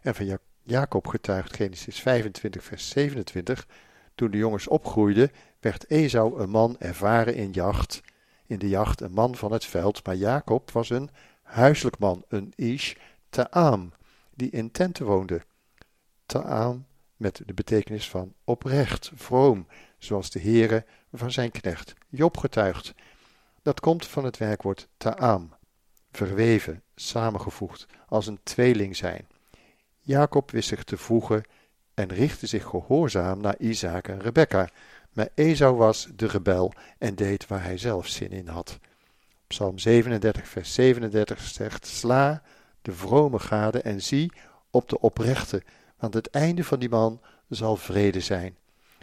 En 0.00 0.14
van 0.14 0.38
Jacob 0.62 1.06
getuigt 1.06 1.56
Genesis 1.56 2.00
25, 2.00 2.64
vers 2.64 2.88
27. 2.88 3.66
Toen 4.14 4.30
de 4.30 4.36
jongens 4.36 4.68
opgroeiden, 4.68 5.30
werd 5.60 5.90
Esau 5.90 6.40
een 6.40 6.50
man 6.50 6.76
ervaren 6.78 7.34
in 7.34 7.50
jacht, 7.50 8.00
in 8.46 8.58
de 8.58 8.68
jacht 8.68 9.00
een 9.00 9.12
man 9.12 9.34
van 9.34 9.52
het 9.52 9.64
veld, 9.64 10.06
maar 10.06 10.16
Jacob 10.16 10.70
was 10.70 10.90
een 10.90 11.10
huiselijk 11.44 11.98
man, 11.98 12.24
een 12.28 12.52
ish 12.56 12.94
ta'am, 13.30 13.92
die 14.34 14.50
in 14.50 14.70
tenten 14.70 15.06
woonde. 15.06 15.42
Ta'am 16.26 16.86
met 17.16 17.42
de 17.46 17.54
betekenis 17.54 18.10
van 18.10 18.34
oprecht, 18.44 19.10
vroom, 19.14 19.66
zoals 19.98 20.30
de 20.30 20.40
Heere 20.40 20.84
van 21.12 21.32
zijn 21.32 21.50
knecht 21.50 21.94
Job 22.08 22.36
getuigt. 22.36 22.94
Dat 23.62 23.80
komt 23.80 24.06
van 24.06 24.24
het 24.24 24.38
werkwoord 24.38 24.88
ta'am, 24.96 25.54
verweven, 26.12 26.82
samengevoegd, 26.94 27.86
als 28.08 28.26
een 28.26 28.40
tweeling 28.42 28.96
zijn. 28.96 29.26
Jacob 30.00 30.50
wist 30.50 30.68
zich 30.68 30.84
te 30.84 30.96
voegen 30.96 31.42
en 31.94 32.08
richtte 32.08 32.46
zich 32.46 32.64
gehoorzaam 32.64 33.40
naar 33.40 33.58
Isaac 33.58 34.08
en 34.08 34.20
Rebekka, 34.20 34.68
maar 35.12 35.28
Esau 35.34 35.76
was 35.76 36.08
de 36.14 36.26
rebel 36.26 36.72
en 36.98 37.14
deed 37.14 37.46
waar 37.46 37.62
hij 37.62 37.78
zelf 37.78 38.06
zin 38.06 38.30
in 38.30 38.48
had. 38.48 38.78
Psalm 39.54 39.78
37, 39.78 40.48
vers 40.48 40.74
37 40.74 41.40
zegt: 41.40 41.86
Sla 41.86 42.42
de 42.82 42.92
vrome 42.92 43.38
gade 43.38 43.80
en 43.80 44.02
zie 44.02 44.32
op 44.70 44.88
de 44.88 45.00
oprechte, 45.00 45.62
want 45.98 46.14
het 46.14 46.30
einde 46.30 46.64
van 46.64 46.78
die 46.78 46.88
man 46.88 47.20
zal 47.48 47.76
vrede 47.76 48.20
zijn. 48.20 48.56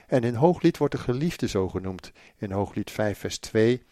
En 0.07 0.23
in 0.23 0.35
Hooglied 0.35 0.77
wordt 0.77 0.93
de 0.93 0.99
geliefde 0.99 1.47
zo 1.47 1.69
genoemd. 1.69 2.11
In 2.37 2.51
Hooglied 2.51 2.91
5, 2.91 3.17
vers 3.17 3.37
2: 3.37 3.83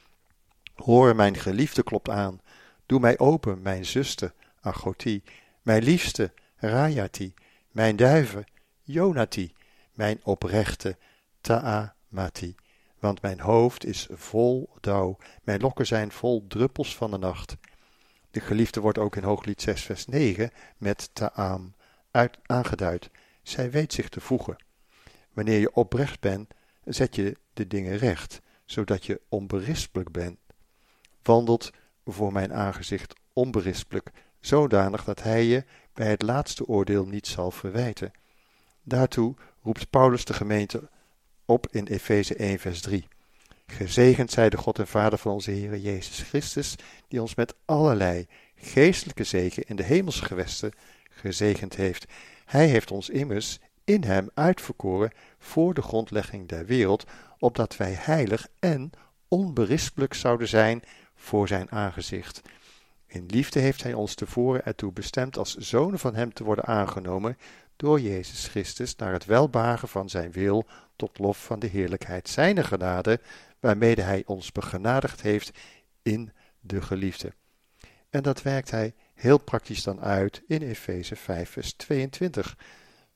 Hoor, 0.75 1.15
mijn 1.15 1.35
geliefde 1.35 1.83
klopt 1.83 2.09
aan. 2.09 2.41
Doe 2.85 2.99
mij 2.99 3.19
open, 3.19 3.61
mijn 3.61 3.85
zuster, 3.85 4.33
Agoti, 4.61 5.23
mijn 5.61 5.83
liefste, 5.83 6.31
Rayati, 6.55 7.33
mijn 7.71 7.95
duiven, 7.95 8.45
Jonati, 8.83 9.53
mijn 9.93 10.19
oprechte, 10.23 10.97
Ta'amati 11.41 12.55
want 12.99 13.21
mijn 13.21 13.39
hoofd 13.39 13.85
is 13.85 14.07
vol 14.11 14.69
dauw, 14.81 15.17
mijn 15.43 15.61
lokken 15.61 15.85
zijn 15.85 16.11
vol 16.11 16.45
druppels 16.47 16.95
van 16.95 17.11
de 17.11 17.17
nacht. 17.17 17.57
De 18.31 18.39
geliefde 18.39 18.79
wordt 18.79 18.97
ook 18.97 19.15
in 19.15 19.23
Hooglied 19.23 19.61
6 19.61 19.83
vers 19.83 20.05
9 20.05 20.51
met 20.77 21.09
ta'am 21.13 21.75
uit, 22.11 22.37
aangeduid. 22.45 23.09
Zij 23.43 23.71
weet 23.71 23.93
zich 23.93 24.09
te 24.09 24.21
voegen. 24.21 24.63
Wanneer 25.33 25.59
je 25.59 25.73
oprecht 25.73 26.19
bent, 26.19 26.53
zet 26.85 27.15
je 27.15 27.37
de 27.53 27.67
dingen 27.67 27.97
recht, 27.97 28.41
zodat 28.65 29.05
je 29.05 29.21
onberispelijk 29.29 30.11
bent. 30.11 30.37
Wandelt 31.23 31.71
voor 32.05 32.33
mijn 32.33 32.53
aangezicht 32.53 33.13
onberispelijk, 33.33 34.11
zodanig 34.39 35.03
dat 35.03 35.23
hij 35.23 35.45
je 35.45 35.63
bij 35.93 36.09
het 36.09 36.21
laatste 36.21 36.65
oordeel 36.65 37.05
niet 37.05 37.27
zal 37.27 37.51
verwijten. 37.51 38.11
Daartoe 38.83 39.35
roept 39.61 39.89
Paulus 39.89 40.25
de 40.25 40.33
gemeente 40.33 40.89
op 41.49 41.67
in 41.71 41.85
Efeze 41.85 42.35
1, 42.35 42.59
vers 42.59 42.81
3. 42.81 43.07
Gezegend 43.67 44.31
zij 44.31 44.49
de 44.49 44.57
God 44.57 44.79
en 44.79 44.87
Vader 44.87 45.19
van 45.19 45.31
onze 45.31 45.51
Heer 45.51 45.77
Jezus 45.77 46.21
Christus, 46.21 46.75
die 47.07 47.21
ons 47.21 47.35
met 47.35 47.55
allerlei 47.65 48.27
geestelijke 48.55 49.23
zegen 49.23 49.63
in 49.63 49.75
de 49.75 49.83
hemelse 49.83 50.25
gewesten 50.25 50.71
gezegend 51.09 51.75
heeft. 51.75 52.05
Hij 52.45 52.67
heeft 52.67 52.91
ons 52.91 53.09
immers 53.09 53.59
in 53.83 54.03
hem 54.03 54.29
uitverkoren 54.33 55.11
voor 55.39 55.73
de 55.73 55.81
grondlegging 55.81 56.47
der 56.47 56.65
wereld, 56.65 57.05
opdat 57.39 57.77
wij 57.77 57.95
heilig 57.97 58.47
en 58.59 58.91
onberispelijk 59.27 60.13
zouden 60.13 60.47
zijn 60.47 60.83
voor 61.15 61.47
zijn 61.47 61.71
aangezicht. 61.71 62.41
In 63.07 63.25
liefde 63.25 63.59
heeft 63.59 63.83
hij 63.83 63.93
ons 63.93 64.15
tevoren 64.15 64.65
ertoe 64.65 64.91
bestemd 64.91 65.37
als 65.37 65.55
zonen 65.55 65.99
van 65.99 66.15
hem 66.15 66.33
te 66.33 66.43
worden 66.43 66.65
aangenomen 66.65 67.37
door 67.79 67.99
Jezus 67.99 68.47
Christus 68.47 68.95
naar 68.95 69.13
het 69.13 69.25
welbagen 69.25 69.87
van 69.87 70.09
zijn 70.09 70.31
wil 70.31 70.65
tot 70.95 71.19
lof 71.19 71.43
van 71.43 71.59
de 71.59 71.67
heerlijkheid 71.67 72.29
zijner 72.29 72.63
genade, 72.63 73.19
waarmede 73.59 74.01
hij 74.01 74.23
ons 74.25 74.51
begenadigd 74.51 75.21
heeft 75.21 75.57
in 76.01 76.31
de 76.59 76.81
geliefde. 76.81 77.33
En 78.09 78.23
dat 78.23 78.41
werkt 78.41 78.71
hij 78.71 78.93
heel 79.13 79.37
praktisch 79.37 79.83
dan 79.83 80.01
uit 80.01 80.43
in 80.47 80.61
Efeze 80.61 81.15
5 81.15 81.49
vers 81.49 81.73
22. 81.73 82.57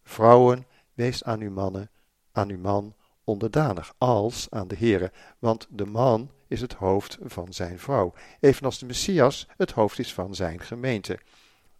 Vrouwen, 0.04 0.66
wees 0.94 1.24
aan 1.24 1.42
uw 1.42 1.52
mannen, 1.52 1.92
aan 2.32 2.50
uw 2.50 2.60
man 2.60 2.96
onderdanig, 3.24 3.94
als 3.98 4.48
aan 4.50 4.68
de 4.68 4.78
Heere, 4.78 5.12
want 5.40 5.68
de 5.70 5.86
man 5.86 6.32
is 6.48 6.62
het 6.62 6.74
hoofd 6.74 7.18
van 7.22 7.54
zijn 7.54 7.80
vrouw, 7.80 8.14
evenals 8.40 8.80
de 8.80 8.86
Messias 8.86 9.48
het 9.58 9.72
hoofd 9.72 10.00
is 10.00 10.14
van 10.14 10.36
zijn 10.36 10.60
gemeente. 10.60 11.20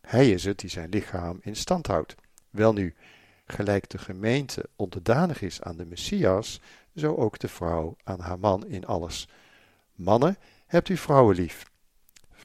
Hij 0.02 0.32
is 0.32 0.44
het 0.44 0.60
die 0.60 0.70
zijn 0.70 0.90
lichaam 0.90 1.40
in 1.42 1.56
stand 1.56 1.88
houdt. 1.88 2.16
Welnu, 2.54 2.96
gelijk 3.46 3.90
de 3.90 3.98
gemeente 3.98 4.70
onderdanig 4.76 5.42
is 5.42 5.62
aan 5.62 5.78
de 5.78 5.86
Messias, 5.86 6.62
zo 6.96 7.16
ook 7.16 7.40
de 7.40 7.48
vrouw 7.48 7.96
aan 8.04 8.20
haar 8.20 8.40
man 8.40 8.68
in 8.68 8.86
alles. 8.86 9.28
Mannen, 9.96 10.38
hebt 10.66 10.90
u 10.90 10.98
vrouwen 10.98 11.36
lief. 11.36 11.64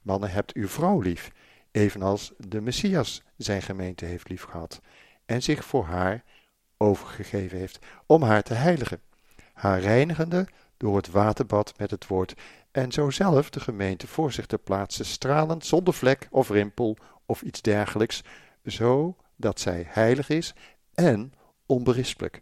Mannen, 0.03 0.31
hebt 0.31 0.53
uw 0.53 0.69
vrouw 0.69 1.01
lief, 1.01 1.33
evenals 1.71 2.33
de 2.37 2.61
Messias 2.61 3.23
zijn 3.37 3.63
gemeente 3.63 4.05
heeft 4.05 4.29
liefgehad 4.29 4.81
en 5.27 5.43
zich 5.43 5.65
voor 5.65 5.85
haar 5.85 6.25
overgegeven 6.77 7.59
heeft 7.59 7.79
om 8.07 8.23
haar 8.23 8.43
te 8.43 8.55
heiligen, 8.55 9.01
haar 9.53 9.81
reinigende 9.81 10.49
door 10.77 10.97
het 10.97 11.11
waterbad 11.11 11.75
met 11.79 11.91
het 11.91 12.07
woord 12.07 12.35
en 12.71 12.93
zo 12.93 13.11
zelf 13.11 13.51
de 13.51 13.61
gemeente 13.61 14.07
voor 14.07 14.33
zich 14.33 14.47
te 14.47 14.59
plaatsen, 14.59 15.05
stralend, 15.05 15.67
zonder 15.67 15.95
vlek 15.95 16.29
of 16.31 16.49
rimpel 16.49 16.97
of 17.27 17.43
iets 17.43 17.63
dergelijks, 17.63 18.23
zo 18.65 19.17
dat 19.39 19.61
zij 19.61 19.87
heilig 19.89 20.29
is 20.29 20.55
en 20.95 21.33
onberispelijk. 21.67 22.41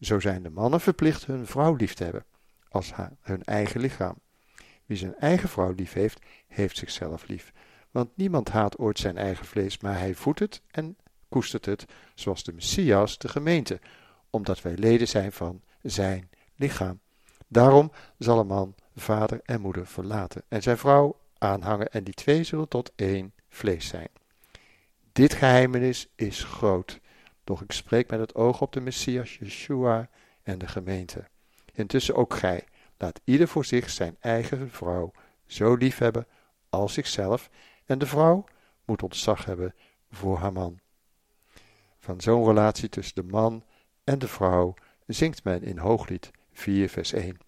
Zo 0.00 0.20
zijn 0.20 0.42
de 0.42 0.50
mannen 0.50 0.80
verplicht 0.80 1.26
hun 1.26 1.46
vrouw 1.46 1.74
lief 1.74 1.94
te 1.94 2.04
hebben, 2.04 2.24
als 2.68 2.92
hun 3.20 3.44
eigen 3.44 3.80
lichaam. 3.80 4.14
Wie 4.86 4.96
zijn 4.96 5.16
eigen 5.16 5.48
vrouw 5.48 5.72
lief 5.72 5.92
heeft, 5.92 6.18
heeft 6.46 6.76
zichzelf 6.76 7.26
lief. 7.26 7.52
Want 7.90 8.16
niemand 8.16 8.48
haat 8.48 8.78
ooit 8.78 8.98
zijn 8.98 9.16
eigen 9.16 9.46
vlees, 9.46 9.78
maar 9.78 9.98
hij 9.98 10.14
voedt 10.14 10.38
het 10.38 10.62
en 10.70 10.96
koestert 11.28 11.64
het, 11.64 11.84
zoals 12.14 12.44
de 12.44 12.52
Messias 12.52 13.18
de 13.18 13.28
gemeente, 13.28 13.80
omdat 14.30 14.62
wij 14.62 14.76
leden 14.76 15.08
zijn 15.08 15.32
van 15.32 15.62
zijn 15.82 16.30
lichaam. 16.54 17.00
Daarom 17.48 17.92
zal 18.18 18.38
een 18.38 18.46
man 18.46 18.74
vader 18.96 19.40
en 19.44 19.60
moeder 19.60 19.86
verlaten 19.86 20.42
en 20.48 20.62
zijn 20.62 20.78
vrouw 20.78 21.20
aanhangen 21.38 21.90
en 21.90 22.04
die 22.04 22.14
twee 22.14 22.44
zullen 22.44 22.68
tot 22.68 22.92
één 22.96 23.32
vlees 23.48 23.86
zijn. 23.86 24.08
Dit 25.16 25.34
geheimenis 25.34 26.08
is 26.14 26.44
groot, 26.44 27.00
doch 27.44 27.62
ik 27.62 27.72
spreek 27.72 28.10
met 28.10 28.20
het 28.20 28.34
oog 28.34 28.60
op 28.60 28.72
de 28.72 28.80
Messias 28.80 29.36
Yeshua 29.36 30.08
en 30.42 30.58
de 30.58 30.66
gemeente. 30.68 31.24
Intussen 31.72 32.14
ook 32.14 32.34
gij, 32.34 32.64
laat 32.96 33.20
ieder 33.24 33.48
voor 33.48 33.64
zich 33.64 33.90
zijn 33.90 34.16
eigen 34.20 34.70
vrouw 34.70 35.12
zo 35.46 35.74
lief 35.74 35.98
hebben 35.98 36.26
als 36.68 36.92
zichzelf 36.92 37.50
en 37.84 37.98
de 37.98 38.06
vrouw 38.06 38.44
moet 38.84 39.02
ontzag 39.02 39.44
hebben 39.44 39.74
voor 40.10 40.38
haar 40.38 40.52
man. 40.52 40.80
Van 41.98 42.20
zo'n 42.20 42.46
relatie 42.46 42.88
tussen 42.88 43.14
de 43.14 43.30
man 43.30 43.64
en 44.04 44.18
de 44.18 44.28
vrouw 44.28 44.74
zingt 45.06 45.44
men 45.44 45.62
in 45.62 45.78
Hooglied 45.78 46.30
4 46.52 46.88
vers 46.88 47.12
1. 47.12 47.38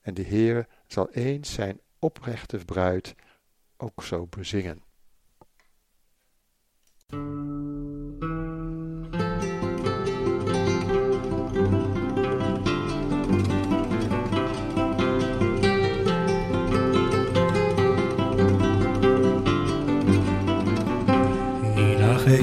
En 0.00 0.14
de 0.14 0.24
Heere 0.24 0.68
zal 0.86 1.10
eens 1.10 1.52
zijn 1.52 1.80
oprechte 1.98 2.58
bruid 2.64 3.14
ook 3.76 4.02
zo 4.02 4.26
bezingen. 4.26 4.89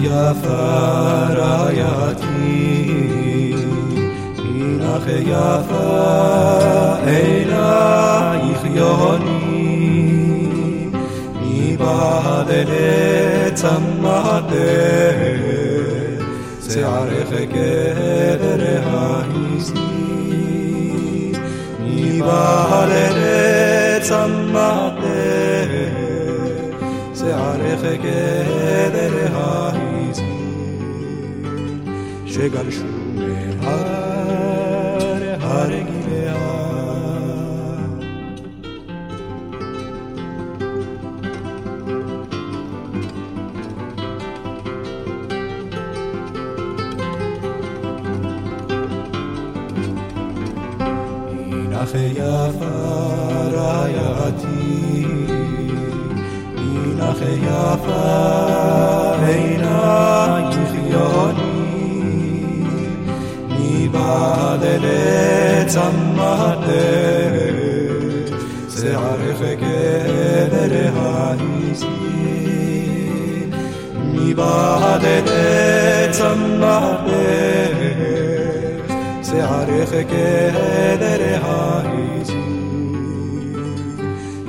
יפה 0.03 0.50
רעייתי, 1.38 2.25
הינך 4.38 5.07
יפה 5.07 5.77
אלייך 7.07 8.62
יוני, 8.75 10.26
מבעד 11.96 12.50
לצמחת 12.68 14.52
שערך 16.70 17.30
גדר 17.32 18.80
העזי, 18.84 19.75
מבעד 21.80 22.88
לצמחת 23.16 24.98
שערך 27.14 27.83
גדר 28.02 29.37
העזי, 29.37 30.22
שגלשו 32.26 32.86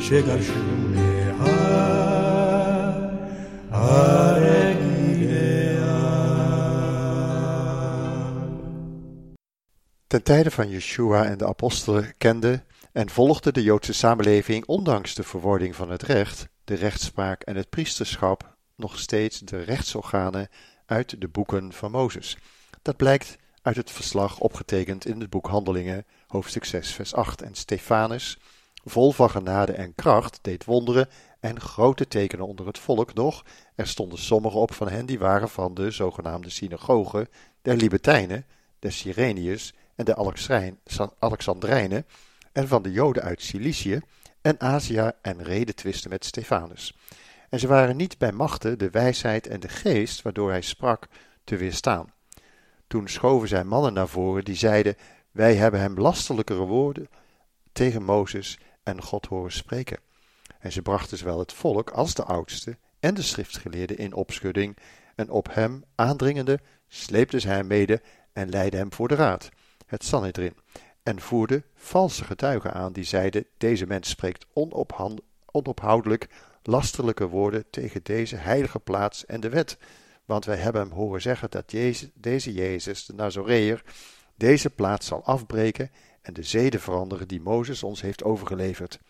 chegar 0.09 0.41
junto. 0.41 0.78
Ten 10.23 10.51
van 10.51 10.69
Yeshua 10.69 11.25
en 11.25 11.39
de 11.39 11.47
apostelen 11.47 12.15
kende 12.19 12.63
en 12.93 13.11
volgde 13.11 13.53
de 13.53 13.63
Joodse 13.63 13.93
samenleving, 13.93 14.67
ondanks 14.67 15.15
de 15.15 15.23
verwording 15.23 15.77
van 15.77 15.91
het 15.91 16.03
recht, 16.03 16.49
de 16.65 16.75
rechtspraak 16.75 17.43
en 17.43 17.57
het 17.57 17.71
priesterschap, 17.71 18.57
nog 18.77 18.99
steeds 18.99 19.39
de 19.39 19.63
rechtsorganen 19.63 20.49
uit 20.87 21.21
de 21.21 21.29
boeken 21.29 21.73
van 21.73 21.91
Mozes. 21.91 22.37
Dat 22.83 22.97
blijkt 22.97 23.37
uit 23.63 23.77
het 23.77 23.91
verslag 23.91 24.39
opgetekend 24.39 25.07
in 25.07 25.21
het 25.21 25.31
boek 25.31 25.47
Handelingen, 25.47 26.05
hoofdstuk 26.27 26.65
6, 26.65 26.93
vers 26.93 27.15
8. 27.15 27.43
En 27.43 27.55
Stefanus, 27.55 28.39
vol 28.85 29.13
van 29.13 29.31
genade 29.31 29.73
en 29.73 29.95
kracht, 29.95 30.39
deed 30.43 30.65
wonderen 30.65 31.09
en 31.41 31.61
grote 31.61 32.09
tekenen 32.09 32.47
onder 32.47 32.67
het 32.67 32.79
volk, 32.79 33.15
doch 33.15 33.45
er 33.75 33.87
stonden 33.87 34.19
sommigen 34.19 34.61
op 34.61 34.75
van 34.75 34.89
hen 34.89 35.07
die 35.07 35.19
waren 35.19 35.49
van 35.49 35.75
de 35.75 35.91
zogenaamde 35.91 36.51
synagogen 36.51 37.29
der 37.63 37.77
Libertijnen, 37.77 38.47
der 38.79 38.93
Cyreniërs 38.93 39.73
en 39.99 40.05
de 40.05 41.15
Alexandrijnen 41.19 42.07
en 42.53 42.69
van 42.69 42.83
de 42.83 42.93
Joden 42.93 43.23
uit 43.23 43.43
Cilicië 43.43 44.01
en 44.41 44.61
Azië 44.61 45.11
en 45.23 45.43
reden 45.43 45.75
twisten 45.75 46.11
met 46.11 46.25
Stefanus. 46.25 46.97
En 47.49 47.59
ze 47.59 47.67
waren 47.67 47.97
niet 47.97 48.19
bij 48.19 48.33
machten 48.33 48.79
de 48.79 48.91
wijsheid 48.91 49.47
en 49.47 49.61
de 49.61 49.69
geest 49.69 50.23
waardoor 50.23 50.51
hij 50.51 50.61
sprak 50.61 51.09
te 51.45 51.57
weerstaan. 51.57 52.13
Toen 52.87 53.09
schoven 53.09 53.49
zij 53.49 53.65
mannen 53.65 53.93
naar 53.93 54.09
voren 54.09 54.45
die 54.45 54.55
zeiden: 54.55 54.97
Wij 55.31 55.55
hebben 55.55 55.81
hem 55.81 55.99
lastelijkere 55.99 56.65
woorden 56.65 57.09
tegen 57.73 58.03
Mozes 58.03 58.59
en 58.83 59.03
God 59.03 59.27
horen 59.27 59.53
spreken. 59.53 59.99
En 60.59 60.73
ze 60.73 60.83
brachten 60.83 61.19
zowel 61.19 61.39
het 61.39 61.53
volk 61.53 61.91
als 61.91 62.15
de 62.15 62.25
oudsten 62.25 62.79
en 63.01 63.15
de 63.15 63.23
schriftgeleerden 63.23 63.99
in 63.99 64.15
opschudding, 64.15 64.77
en 65.15 65.31
op 65.31 65.55
hem 65.55 65.85
aandringende 65.95 66.61
sleepten 66.89 67.41
zij 67.41 67.55
hem 67.55 67.67
mede 67.67 68.03
en 68.33 68.49
leidden 68.49 68.81
hem 68.81 68.93
voor 68.93 69.09
de 69.09 69.15
raad, 69.15 69.49
het 69.89 70.05
Sanhedrin, 70.05 70.55
en 71.03 71.21
voerden 71.21 71.65
valse 71.75 72.25
getuigen 72.25 72.73
aan 72.73 72.93
die 72.93 73.05
zeiden: 73.05 73.47
Deze 73.57 73.87
mens 73.87 74.09
spreekt 74.09 74.47
onophoudelijk 75.53 76.29
lasterlijke 76.63 77.29
woorden 77.29 77.65
tegen 77.71 78.01
deze 78.03 78.37
heilige 78.37 78.79
plaats 78.79 79.27
en 79.27 79.41
de 79.41 79.49
wet. 79.49 79.79
Want 80.25 80.45
wij 80.45 80.57
hebben 80.57 80.83
hem 80.83 80.93
horen 80.93 81.23
zeggen 81.23 81.51
dat 81.51 81.73
Jezus, 81.73 82.11
deze 82.15 82.53
Jezus, 82.53 83.07
de 83.07 83.15
Nazoreër, 83.15 83.83
deze 84.35 84.71
plaats 84.71 85.07
zal 85.07 85.25
afbreken 85.25 85.91
en 86.23 86.35
de 86.35 86.43
zeden 86.43 86.81
veranderen 86.81 87.29
die 87.29 87.41
Mozes 87.41 87.83
ons 87.83 88.01
heeft 88.01 88.25
overgeleverd. 88.25 89.01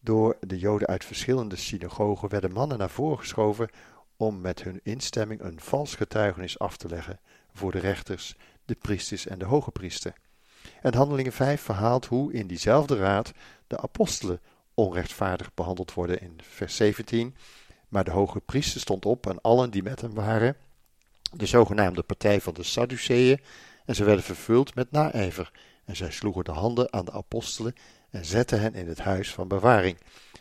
Door 0.00 0.36
de 0.40 0.58
Joden 0.58 0.88
uit 0.88 1.04
verschillende 1.04 1.56
synagogen 1.56 2.28
werden 2.28 2.52
mannen 2.52 2.78
naar 2.78 2.90
voren 2.90 3.18
geschoven 3.18 3.68
om 4.16 4.40
met 4.40 4.62
hun 4.62 4.80
instemming 4.82 5.40
een 5.40 5.60
vals 5.60 5.94
getuigenis 5.94 6.58
af 6.58 6.76
te 6.76 6.88
leggen 6.88 7.20
voor 7.52 7.72
de 7.72 7.78
rechters, 7.78 8.36
de 8.68 8.74
priesters 8.74 9.26
en 9.26 9.38
de 9.38 9.44
hoge 9.44 9.70
priester. 9.70 10.12
En 10.82 10.94
Handelingen 10.94 11.32
5 11.32 11.60
verhaalt 11.60 12.06
hoe 12.06 12.32
in 12.32 12.46
diezelfde 12.46 12.96
raad 12.96 13.32
de 13.66 13.80
apostelen 13.80 14.40
onrechtvaardig 14.74 15.54
behandeld 15.54 15.94
worden 15.94 16.20
in 16.20 16.38
vers 16.42 16.76
17. 16.76 17.36
Maar 17.88 18.04
de 18.04 18.10
hoge 18.10 18.40
priester 18.40 18.80
stond 18.80 19.06
op 19.06 19.26
en 19.26 19.40
allen 19.40 19.70
die 19.70 19.82
met 19.82 20.00
hem 20.00 20.14
waren, 20.14 20.56
de 21.32 21.46
zogenaamde 21.46 22.02
partij 22.02 22.40
van 22.40 22.54
de 22.54 22.62
Sadduceeën, 22.62 23.40
en 23.84 23.94
ze 23.94 24.04
werden 24.04 24.24
vervuld 24.24 24.74
met 24.74 24.90
naijver. 24.90 25.50
En 25.84 25.96
zij 25.96 26.10
sloegen 26.10 26.44
de 26.44 26.50
handen 26.50 26.92
aan 26.92 27.04
de 27.04 27.12
apostelen 27.12 27.74
en 28.10 28.24
zetten 28.24 28.60
hen 28.60 28.74
in 28.74 28.88
het 28.88 28.98
huis 28.98 29.32
van 29.32 29.48
bewaring. 29.48 29.98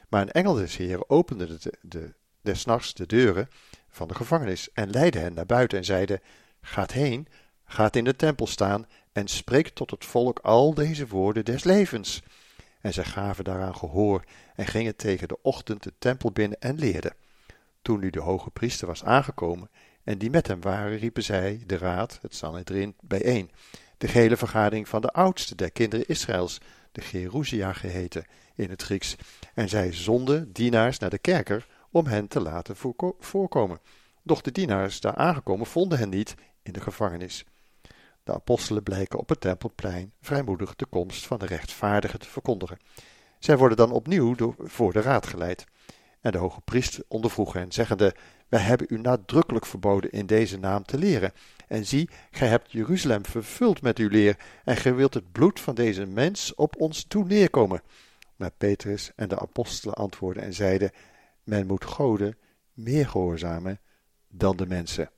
Maar 0.10 0.22
een 0.22 0.32
engel 0.32 0.54
des 0.54 0.78
Heren 0.78 1.10
opende 1.10 1.58
de, 1.58 1.74
de, 1.82 2.14
des 2.42 2.66
nachts 2.66 2.94
de 2.94 3.06
deuren 3.06 3.48
van 3.90 4.08
de 4.08 4.16
gevangenis 4.16 4.72
en 4.74 4.90
leidde 4.90 5.20
hen 5.20 5.34
naar 5.34 5.46
buiten 5.46 5.78
en 5.78 5.86
zeide: 5.86 6.22
Gaat 6.62 6.92
heen, 6.92 7.28
gaat 7.68 7.96
in 7.96 8.04
de 8.04 8.16
tempel 8.16 8.48
staan 8.48 8.86
en 9.12 9.28
spreekt 9.28 9.76
tot 9.76 9.92
het 9.92 10.06
volk 10.06 10.40
al 10.40 10.74
deze 10.74 11.08
woorden 11.08 11.46
des 11.46 11.64
levens. 11.64 12.22
En 12.82 12.94
zij 12.94 13.04
gaven 13.04 13.44
daaraan 13.44 13.76
gehoor 13.76 14.24
en 14.56 14.68
gingen 14.68 14.96
tegen 14.96 15.28
de 15.28 15.42
ochtend 15.42 15.84
de 15.84 15.94
tempel 16.00 16.32
binnen 16.32 16.60
en 16.60 16.80
leerden. 16.80 17.14
Toen 17.82 18.00
nu 18.00 18.10
de 18.10 18.20
hoge 18.20 18.50
priester 18.50 18.88
was 18.88 19.04
aangekomen 19.04 19.70
en 20.04 20.18
die 20.18 20.30
met 20.30 20.48
hem 20.48 20.62
waren, 20.62 20.98
riepen 20.98 21.24
zij, 21.24 21.64
de 21.66 21.78
raad, 21.78 22.20
het 22.22 22.36
Sanhedrin, 22.36 22.96
bijeen, 23.02 23.52
de 23.98 24.08
gehele 24.08 24.38
vergadering 24.38 24.88
van 24.88 25.02
de 25.02 25.12
oudste 25.12 25.56
der 25.56 25.72
kinderen 25.72 26.08
Israëls, 26.08 26.62
de 26.92 27.02
Gerusia 27.02 27.74
geheten 27.74 28.26
in 28.56 28.70
het 28.70 28.82
Grieks, 28.82 29.16
en 29.54 29.70
zij 29.70 29.94
zonden 29.94 30.52
dienaars 30.54 31.00
naar 31.00 31.10
de 31.10 31.18
kerker 31.18 31.68
om 31.92 32.06
hen 32.06 32.28
te 32.28 32.42
laten 32.42 32.76
voorkomen. 33.20 33.80
Doch 34.24 34.42
de 34.42 34.52
dienaars 34.52 35.00
daar 35.00 35.16
aangekomen 35.16 35.66
vonden 35.66 35.98
hen 35.98 36.10
niet 36.10 36.36
in 36.64 36.74
de 36.74 36.82
gevangenis. 36.82 37.46
De 38.28 38.34
apostelen 38.34 38.84
blijken 38.84 39.20
op 39.20 39.30
het 39.30 39.40
tempelplein 39.40 40.14
vrijmoedig 40.22 40.76
de 40.76 40.86
komst 40.86 41.28
van 41.28 41.40
de 41.40 41.46
rechtvaardige 41.46 42.18
te 42.18 42.28
verkondigen. 42.30 42.78
Zij 43.40 43.58
worden 43.58 43.78
dan 43.78 43.92
opnieuw 43.92 44.36
door, 44.36 44.56
voor 44.58 44.94
de 44.94 45.02
raad 45.02 45.28
geleid. 45.28 45.66
En 46.22 46.32
de 46.32 46.38
hoge 46.38 46.62
priester 46.62 47.04
ondervroeg 47.08 47.54
hen, 47.54 47.72
zeggende: 47.72 48.16
Wij 48.48 48.60
hebben 48.60 48.88
u 48.90 49.00
nadrukkelijk 49.00 49.66
verboden 49.66 50.12
in 50.12 50.26
deze 50.26 50.60
naam 50.60 50.84
te 50.84 50.98
leren. 50.98 51.32
En 51.68 51.86
zie, 51.86 52.10
gij 52.32 52.48
hebt 52.48 52.72
Jeruzalem 52.72 53.26
vervuld 53.26 53.82
met 53.82 53.98
uw 53.98 54.10
leer, 54.10 54.38
en 54.64 54.78
gij 54.78 54.96
wilt 54.96 55.14
het 55.14 55.32
bloed 55.32 55.60
van 55.60 55.76
deze 55.76 56.06
mens 56.06 56.56
op 56.56 56.82
ons 56.82 57.04
toe 57.04 57.26
neerkomen. 57.26 57.82
Maar 58.36 58.52
Petrus 58.58 59.12
en 59.16 59.30
de 59.30 59.40
apostelen 59.40 59.96
antwoordden 59.96 60.44
en 60.44 60.54
zeiden: 60.54 60.92
Men 61.44 61.68
moet 61.68 61.86
Goden 61.86 62.38
meer 62.74 63.08
gehoorzamen 63.08 63.80
dan 64.30 64.58
de 64.58 64.66
mensen. 64.66 65.10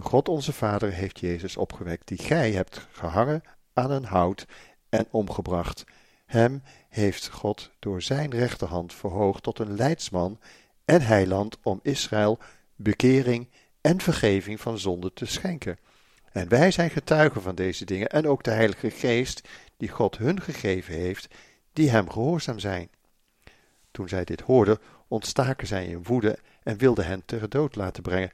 God 0.00 0.28
onze 0.28 0.52
Vader 0.52 0.92
heeft 0.92 1.20
Jezus 1.20 1.56
opgewekt, 1.56 2.08
die 2.08 2.18
gij 2.18 2.52
hebt 2.52 2.86
gehangen 2.90 3.42
aan 3.72 3.90
een 3.90 4.04
hout 4.04 4.46
en 4.88 5.06
omgebracht. 5.10 5.84
Hem 6.26 6.62
heeft 6.88 7.28
God 7.28 7.70
door 7.78 8.02
zijn 8.02 8.30
rechterhand 8.30 8.94
verhoogd 8.94 9.42
tot 9.42 9.58
een 9.58 9.76
leidsman 9.76 10.40
en 10.84 11.02
heiland 11.02 11.58
om 11.62 11.80
Israël 11.82 12.38
bekering 12.76 13.48
en 13.80 14.00
vergeving 14.00 14.60
van 14.60 14.78
zonde 14.78 15.12
te 15.12 15.26
schenken. 15.26 15.78
En 16.32 16.48
wij 16.48 16.70
zijn 16.70 16.90
getuigen 16.90 17.42
van 17.42 17.54
deze 17.54 17.84
dingen 17.84 18.08
en 18.08 18.26
ook 18.26 18.42
de 18.42 18.50
Heilige 18.50 18.90
Geest 18.90 19.48
die 19.76 19.88
God 19.88 20.18
hun 20.18 20.40
gegeven 20.40 20.94
heeft, 20.94 21.34
die 21.72 21.90
hem 21.90 22.10
gehoorzaam 22.10 22.58
zijn. 22.58 22.90
Toen 23.90 24.08
zij 24.08 24.24
dit 24.24 24.40
hoorden, 24.40 24.78
ontstaken 25.08 25.66
zij 25.66 25.86
in 25.86 26.02
woede 26.02 26.38
en 26.62 26.76
wilden 26.76 27.06
hen 27.06 27.22
ter 27.24 27.48
dood 27.48 27.76
laten 27.76 28.02
brengen. 28.02 28.30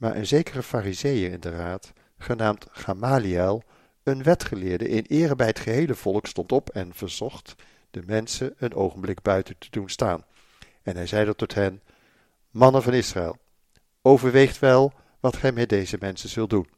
Maar 0.00 0.16
een 0.16 0.26
zekere 0.26 0.62
fariseeër 0.62 1.32
in 1.32 1.40
de 1.40 1.50
raad, 1.50 1.92
genaamd 2.18 2.66
Gamaliel, 2.70 3.62
een 4.02 4.22
wetgeleerde 4.22 4.88
in 4.88 5.04
ere 5.08 5.36
bij 5.36 5.46
het 5.46 5.58
gehele 5.58 5.94
volk, 5.94 6.26
stond 6.26 6.52
op 6.52 6.70
en 6.70 6.94
verzocht 6.94 7.54
de 7.90 8.02
mensen 8.06 8.54
een 8.58 8.74
ogenblik 8.74 9.22
buiten 9.22 9.58
te 9.58 9.66
doen 9.70 9.88
staan. 9.88 10.24
En 10.82 10.96
hij 10.96 11.06
zeide 11.06 11.34
tot 11.34 11.54
hen, 11.54 11.82
mannen 12.50 12.82
van 12.82 12.92
Israël, 12.92 13.36
overweegt 14.02 14.58
wel 14.58 14.92
wat 15.20 15.36
gij 15.36 15.52
met 15.52 15.68
deze 15.68 15.96
mensen 16.00 16.28
zult 16.28 16.50
doen. 16.50 16.68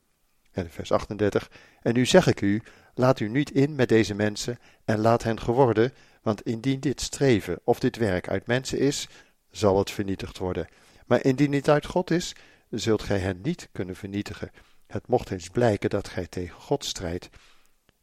En 0.53 0.71
vers 0.71 0.93
38, 0.93 1.51
en 1.83 1.95
nu 1.95 2.07
zeg 2.07 2.27
ik 2.27 2.41
u, 2.41 2.63
laat 2.95 3.21
u 3.21 3.29
niet 3.29 3.51
in 3.51 3.75
met 3.75 3.89
deze 3.89 4.15
mensen 4.15 4.59
en 4.85 4.99
laat 4.99 5.23
hen 5.23 5.41
geworden, 5.41 5.93
want 6.23 6.43
indien 6.43 6.81
dit 6.81 7.01
streven 7.01 7.61
of 7.65 7.81
dit 7.81 7.97
werk 7.97 8.29
uit 8.29 8.47
mensen 8.47 8.79
is, 8.79 9.09
zal 9.51 9.79
het 9.79 9.91
vernietigd 9.91 10.39
worden. 10.39 10.69
Maar 11.07 11.25
indien 11.25 11.53
het 11.53 11.69
uit 11.69 11.87
God 11.87 12.11
is, 12.11 12.35
zult 12.81 13.03
gij 13.03 13.19
hen 13.19 13.41
niet 13.43 13.69
kunnen 13.73 13.97
vernietigen. 13.97 14.51
Het 14.87 15.09
mocht 15.09 15.31
eens 15.31 15.49
blijken 15.49 15.91
dat 15.91 16.09
gij 16.09 16.27
tegen 16.27 16.61
God 16.61 16.85
strijdt. 16.85 17.29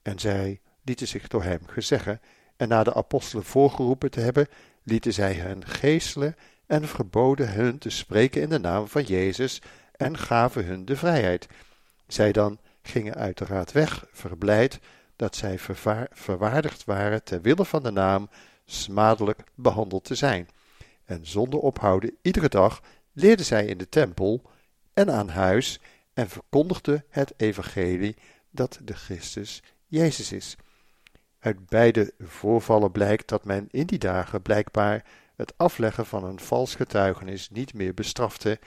En 0.01 0.19
zij 0.19 0.62
lieten 0.84 1.08
zich 1.08 1.27
door 1.27 1.43
hem 1.43 1.67
gezeggen, 1.67 2.21
en 2.58 2.67
na 2.67 2.84
de 2.84 2.93
apostelen 2.93 3.45
voorgeroepen 3.45 4.12
te 4.12 4.19
hebben, 4.19 4.47
lieten 4.84 5.13
zij 5.13 5.34
hen 5.34 5.65
geestelen 5.65 6.36
en 6.65 6.88
verboden 6.88 7.53
hun 7.53 7.77
te 7.77 7.89
spreken 7.89 8.41
in 8.41 8.49
de 8.49 8.60
naam 8.60 8.88
van 8.88 9.03
Jezus 9.03 9.62
en 9.91 10.17
gaven 10.17 10.65
hun 10.65 10.86
de 10.86 10.95
vrijheid. 10.95 11.47
Zij 12.08 12.32
dan 12.32 12.60
gingen 12.82 13.15
uiteraard 13.15 13.71
weg, 13.71 14.05
verblijd 14.12 14.79
dat 15.15 15.36
zij 15.36 15.60
verwaardigd 16.12 16.86
waren 16.86 17.23
ter 17.23 17.41
wille 17.41 17.65
van 17.65 17.84
de 17.84 17.91
naam 17.91 18.29
smadelijk 18.65 19.43
behandeld 19.55 20.03
te 20.03 20.15
zijn. 20.15 20.47
En 21.05 21.25
zonder 21.25 21.60
ophouden 21.60 22.17
iedere 22.21 22.49
dag 22.49 22.82
leerden 23.13 23.45
zij 23.45 23.65
in 23.65 23.77
de 23.77 23.89
tempel 23.89 24.41
en 24.99 25.12
aan 25.12 25.29
huis 25.29 25.79
en 26.13 26.29
verkondigde 26.29 27.03
het 27.09 27.33
evangelie 27.38 28.15
dat 28.51 28.79
de 28.83 28.93
Christus 28.93 29.63
Jezus 29.85 30.31
is. 30.31 30.55
Uit 31.39 31.65
beide 31.65 32.13
voorvallen 32.19 32.91
blijkt 32.91 33.27
dat 33.27 33.45
men 33.45 33.67
in 33.71 33.85
die 33.85 33.97
dagen 33.99 34.41
blijkbaar 34.41 35.05
het 35.35 35.53
afleggen 35.57 36.05
van 36.05 36.23
een 36.23 36.39
vals 36.39 36.75
getuigenis 36.75 37.49
niet 37.49 37.73
meer 37.73 37.93
bestrafte 37.93 38.59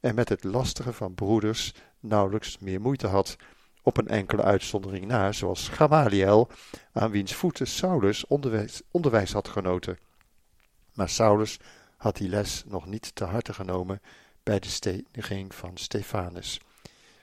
en 0.00 0.14
met 0.14 0.28
het 0.28 0.44
lastigen 0.44 0.94
van 0.94 1.14
broeders 1.14 1.74
nauwelijks 2.00 2.58
meer 2.58 2.80
moeite 2.80 3.06
had, 3.06 3.36
op 3.82 3.96
een 3.96 4.08
enkele 4.08 4.42
uitzondering 4.42 5.06
na, 5.06 5.32
zoals 5.32 5.68
Gamaliel, 5.68 6.48
aan 6.92 7.10
wiens 7.10 7.34
voeten 7.34 7.66
Saulus 7.66 8.26
onderwijs, 8.26 8.82
onderwijs 8.90 9.32
had 9.32 9.48
genoten. 9.48 9.98
Maar 10.94 11.08
Saulus 11.08 11.58
had 11.96 12.16
die 12.16 12.28
les 12.28 12.64
nog 12.66 12.86
niet 12.86 13.14
te 13.14 13.24
harte 13.24 13.52
genomen 13.52 14.00
bij 14.46 14.58
de 14.58 14.68
steniging 14.68 15.54
van 15.54 15.70
Stefanus. 15.74 16.60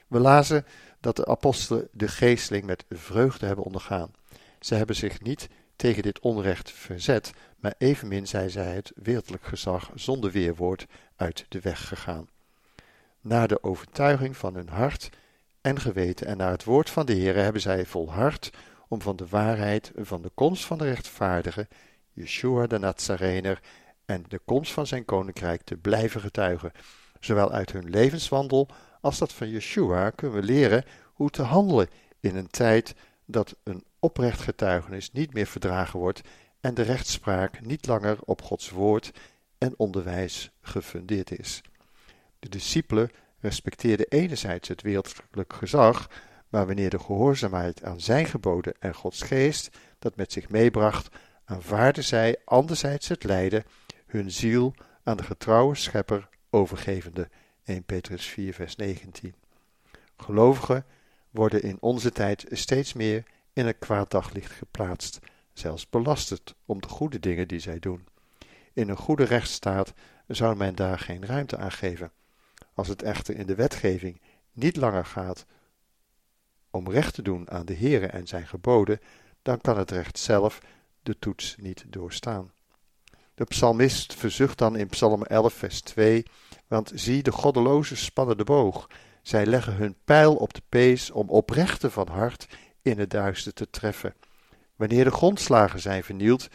We 0.07 0.19
lazen 0.19 0.65
dat 0.99 1.15
de 1.15 1.25
apostelen 1.25 1.87
de 1.91 2.07
geesteling 2.07 2.65
met 2.65 2.85
vreugde 2.89 3.45
hebben 3.45 3.65
ondergaan. 3.65 4.11
Ze 4.59 4.75
hebben 4.75 4.95
zich 4.95 5.21
niet 5.21 5.49
tegen 5.75 6.03
dit 6.03 6.19
onrecht 6.19 6.71
verzet, 6.71 7.31
maar 7.59 7.73
evenmin 7.77 8.27
zijn 8.27 8.49
zij 8.49 8.75
het 8.75 8.91
wereldlijk 8.95 9.43
gezag 9.43 9.91
zonder 9.95 10.31
weerwoord 10.31 10.85
uit 11.15 11.45
de 11.49 11.59
weg 11.59 11.87
gegaan. 11.87 12.29
Naar 13.21 13.47
de 13.47 13.63
overtuiging 13.63 14.37
van 14.37 14.55
hun 14.55 14.69
hart 14.69 15.09
en 15.61 15.79
geweten 15.79 16.27
en 16.27 16.37
naar 16.37 16.51
het 16.51 16.63
woord 16.63 16.89
van 16.89 17.05
de 17.05 17.13
Heer 17.13 17.35
hebben 17.35 17.61
zij 17.61 17.85
volhard 17.85 18.49
om 18.87 19.01
van 19.01 19.15
de 19.15 19.27
waarheid 19.27 19.91
van 19.95 20.21
de 20.21 20.31
komst 20.33 20.65
van 20.65 20.77
de 20.77 20.85
rechtvaardige, 20.85 21.67
Yeshua 22.13 22.67
de 22.67 22.79
Nazarener, 22.79 23.61
en 24.05 24.25
de 24.27 24.39
komst 24.45 24.71
van 24.71 24.87
zijn 24.87 25.05
koninkrijk 25.05 25.61
te 25.61 25.77
blijven 25.77 26.21
getuigen. 26.21 26.71
Zowel 27.23 27.51
uit 27.51 27.71
hun 27.71 27.89
levenswandel 27.89 28.67
als 29.01 29.17
dat 29.17 29.33
van 29.33 29.49
Yeshua 29.49 30.09
kunnen 30.09 30.39
we 30.39 30.43
leren 30.45 30.83
hoe 31.13 31.29
te 31.29 31.41
handelen 31.41 31.89
in 32.19 32.35
een 32.35 32.47
tijd 32.47 32.95
dat 33.25 33.55
een 33.63 33.83
oprecht 33.99 34.41
getuigenis 34.41 35.11
niet 35.11 35.33
meer 35.33 35.45
verdragen 35.45 35.99
wordt 35.99 36.21
en 36.59 36.73
de 36.73 36.81
rechtspraak 36.81 37.61
niet 37.61 37.87
langer 37.87 38.17
op 38.25 38.41
Gods 38.41 38.69
woord 38.69 39.11
en 39.57 39.73
onderwijs 39.77 40.51
gefundeerd 40.61 41.39
is. 41.39 41.61
De 42.39 42.49
discipelen 42.49 43.11
respecteerden 43.39 44.07
enerzijds 44.09 44.67
het 44.67 44.81
wereldlijk 44.81 45.53
gezag, 45.53 46.09
maar 46.49 46.65
wanneer 46.65 46.89
de 46.89 46.99
gehoorzaamheid 46.99 47.83
aan 47.83 47.99
zijn 47.99 48.25
geboden 48.25 48.73
en 48.79 48.95
Gods 48.95 49.21
geest 49.21 49.77
dat 49.99 50.15
met 50.15 50.31
zich 50.31 50.49
meebracht, 50.49 51.15
aanvaarden 51.45 52.03
zij 52.03 52.37
anderzijds 52.45 53.07
het 53.07 53.23
lijden, 53.23 53.63
hun 54.05 54.31
ziel 54.31 54.73
aan 55.03 55.17
de 55.17 55.23
getrouwe 55.23 55.75
schepper 55.75 56.31
overgevende. 56.53 57.29
1 57.63 57.83
Petrus 57.83 58.25
4 58.25 58.53
vers 58.53 58.75
19. 58.75 59.33
Gelovigen 60.17 60.85
worden 61.29 61.61
in 61.61 61.77
onze 61.79 62.11
tijd 62.11 62.45
steeds 62.49 62.93
meer 62.93 63.23
in 63.53 63.65
een 63.65 63.79
kwaad 63.79 64.11
daglicht 64.11 64.51
geplaatst, 64.51 65.19
zelfs 65.53 65.89
belasterd 65.89 66.55
om 66.65 66.81
de 66.81 66.87
goede 66.87 67.19
dingen 67.19 67.47
die 67.47 67.59
zij 67.59 67.79
doen. 67.79 68.07
In 68.73 68.89
een 68.89 68.97
goede 68.97 69.23
rechtsstaat 69.23 69.93
zou 70.27 70.55
men 70.55 70.75
daar 70.75 70.99
geen 70.99 71.25
ruimte 71.25 71.57
aan 71.57 71.71
geven. 71.71 72.11
Als 72.73 72.87
het 72.87 73.01
echter 73.01 73.35
in 73.35 73.45
de 73.45 73.55
wetgeving 73.55 74.21
niet 74.51 74.75
langer 74.75 75.05
gaat 75.05 75.45
om 76.69 76.89
recht 76.89 77.13
te 77.13 77.21
doen 77.21 77.51
aan 77.51 77.65
de 77.65 77.75
Heere 77.75 78.07
en 78.07 78.27
zijn 78.27 78.47
geboden, 78.47 78.99
dan 79.41 79.61
kan 79.61 79.77
het 79.77 79.91
recht 79.91 80.19
zelf 80.19 80.61
de 81.03 81.19
toets 81.19 81.55
niet 81.57 81.85
doorstaan. 81.87 82.51
De 83.35 83.43
psalmist 83.43 84.13
verzucht 84.13 84.57
dan 84.57 84.75
in 84.75 84.87
Psalm 84.87 85.23
11, 85.23 85.53
vers 85.53 85.81
2: 85.81 86.25
Want 86.73 86.91
zie, 86.95 87.23
de 87.23 87.31
goddelozen 87.31 87.97
spannen 87.97 88.37
de 88.37 88.43
boog. 88.43 88.87
Zij 89.21 89.45
leggen 89.45 89.73
hun 89.73 89.95
pijl 90.05 90.35
op 90.35 90.53
de 90.53 90.61
pees 90.69 91.11
om 91.11 91.29
oprechten 91.29 91.91
van 91.91 92.07
hart 92.07 92.47
in 92.81 92.99
het 92.99 93.09
duister 93.09 93.53
te 93.53 93.69
treffen. 93.69 94.13
Wanneer 94.75 95.03
de 95.03 95.11
grondslagen 95.11 95.79
zijn 95.79 96.03
vernield, 96.03 96.47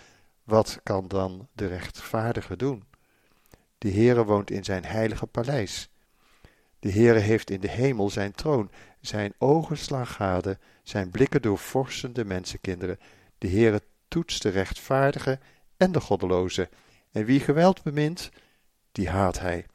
wat 0.44 0.81
kan 0.83 1.09
dan 1.09 1.48
de 1.52 1.66
rechtvaardige 1.66 2.57
doen? 2.57 2.85
De 3.78 3.90
Heere 3.90 4.24
woont 4.24 4.50
in 4.50 4.64
zijn 4.64 4.85
heilige 4.85 5.26
paleis. 5.26 5.90
De 6.78 6.92
Heere 6.92 7.18
heeft 7.18 7.50
in 7.50 7.61
de 7.61 7.70
hemel 7.70 8.11
zijn 8.11 8.33
troon. 8.33 8.70
Zijn 9.00 9.35
ogen 9.38 9.78
slaan 9.78 10.07
gade, 10.07 10.59
zijn 10.83 11.11
blikken 11.11 11.42
doorvorsen 11.42 12.12
de 12.12 12.24
mensenkinderen. 12.24 12.98
De 13.38 13.48
Heere 13.48 13.83
toetst 14.09 14.42
de 14.42 14.48
rechtvaardige 14.48 15.38
en 15.76 15.92
de 15.92 16.00
goddeloze. 16.00 16.68
En 17.12 17.24
wie 17.24 17.40
geweld 17.40 17.83
bemint, 17.83 18.31
die 18.92 19.09
haat 19.09 19.38
hij. 19.38 19.66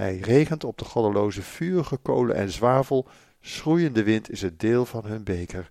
Hij 0.00 0.18
regent 0.18 0.64
op 0.64 0.78
de 0.78 0.84
goddeloze 0.84 1.42
vurige 1.42 1.96
kolen 1.96 2.36
en 2.36 2.50
zwavel. 2.50 3.08
Schroeiende 3.40 4.02
wind 4.02 4.30
is 4.30 4.42
het 4.42 4.60
deel 4.60 4.86
van 4.86 5.04
hun 5.04 5.24
beker. 5.24 5.70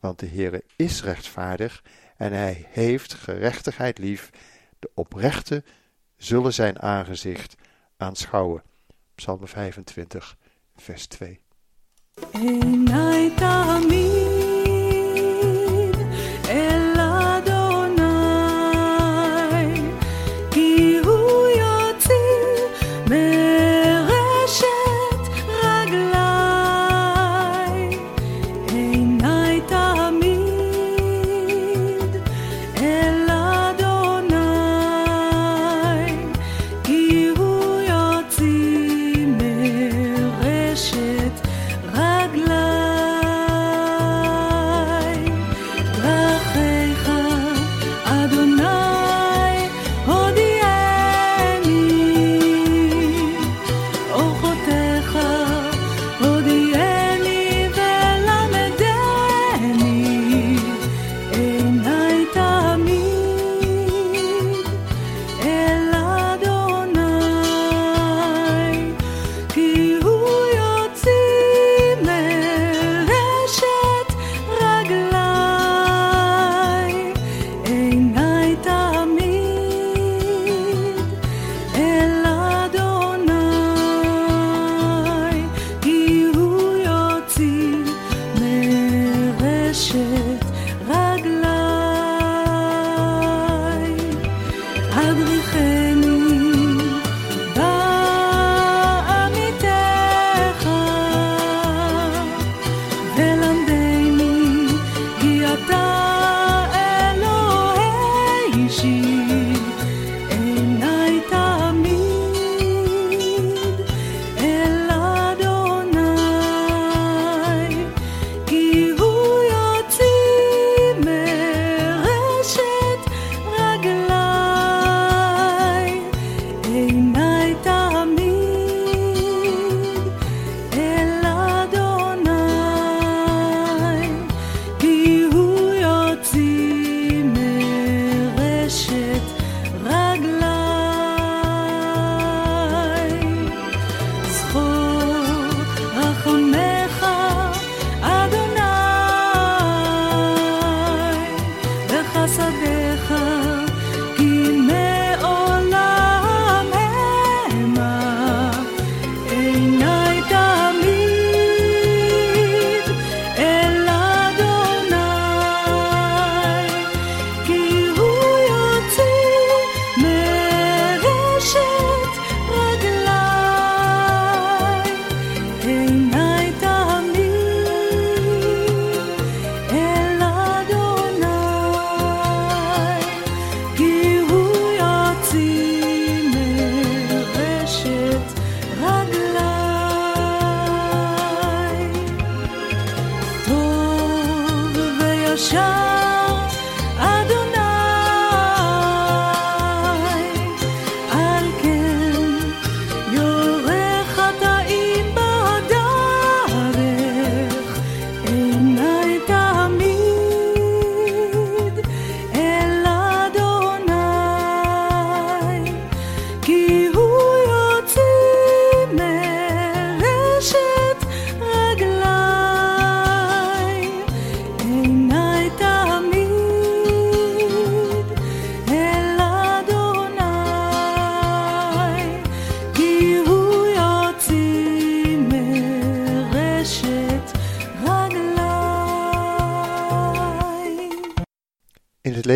Want 0.00 0.18
de 0.18 0.26
Heere 0.26 0.64
is 0.76 1.02
rechtvaardig 1.02 1.82
en 2.16 2.32
hij 2.32 2.66
heeft 2.68 3.14
gerechtigheid 3.14 3.98
lief. 3.98 4.30
De 4.78 4.90
oprechte 4.94 5.64
zullen 6.16 6.52
zijn 6.52 6.80
aangezicht 6.80 7.54
aanschouwen. 7.96 8.62
Psalm 9.14 9.46
25, 9.46 10.36
vers 10.76 11.06
2. 11.06 11.40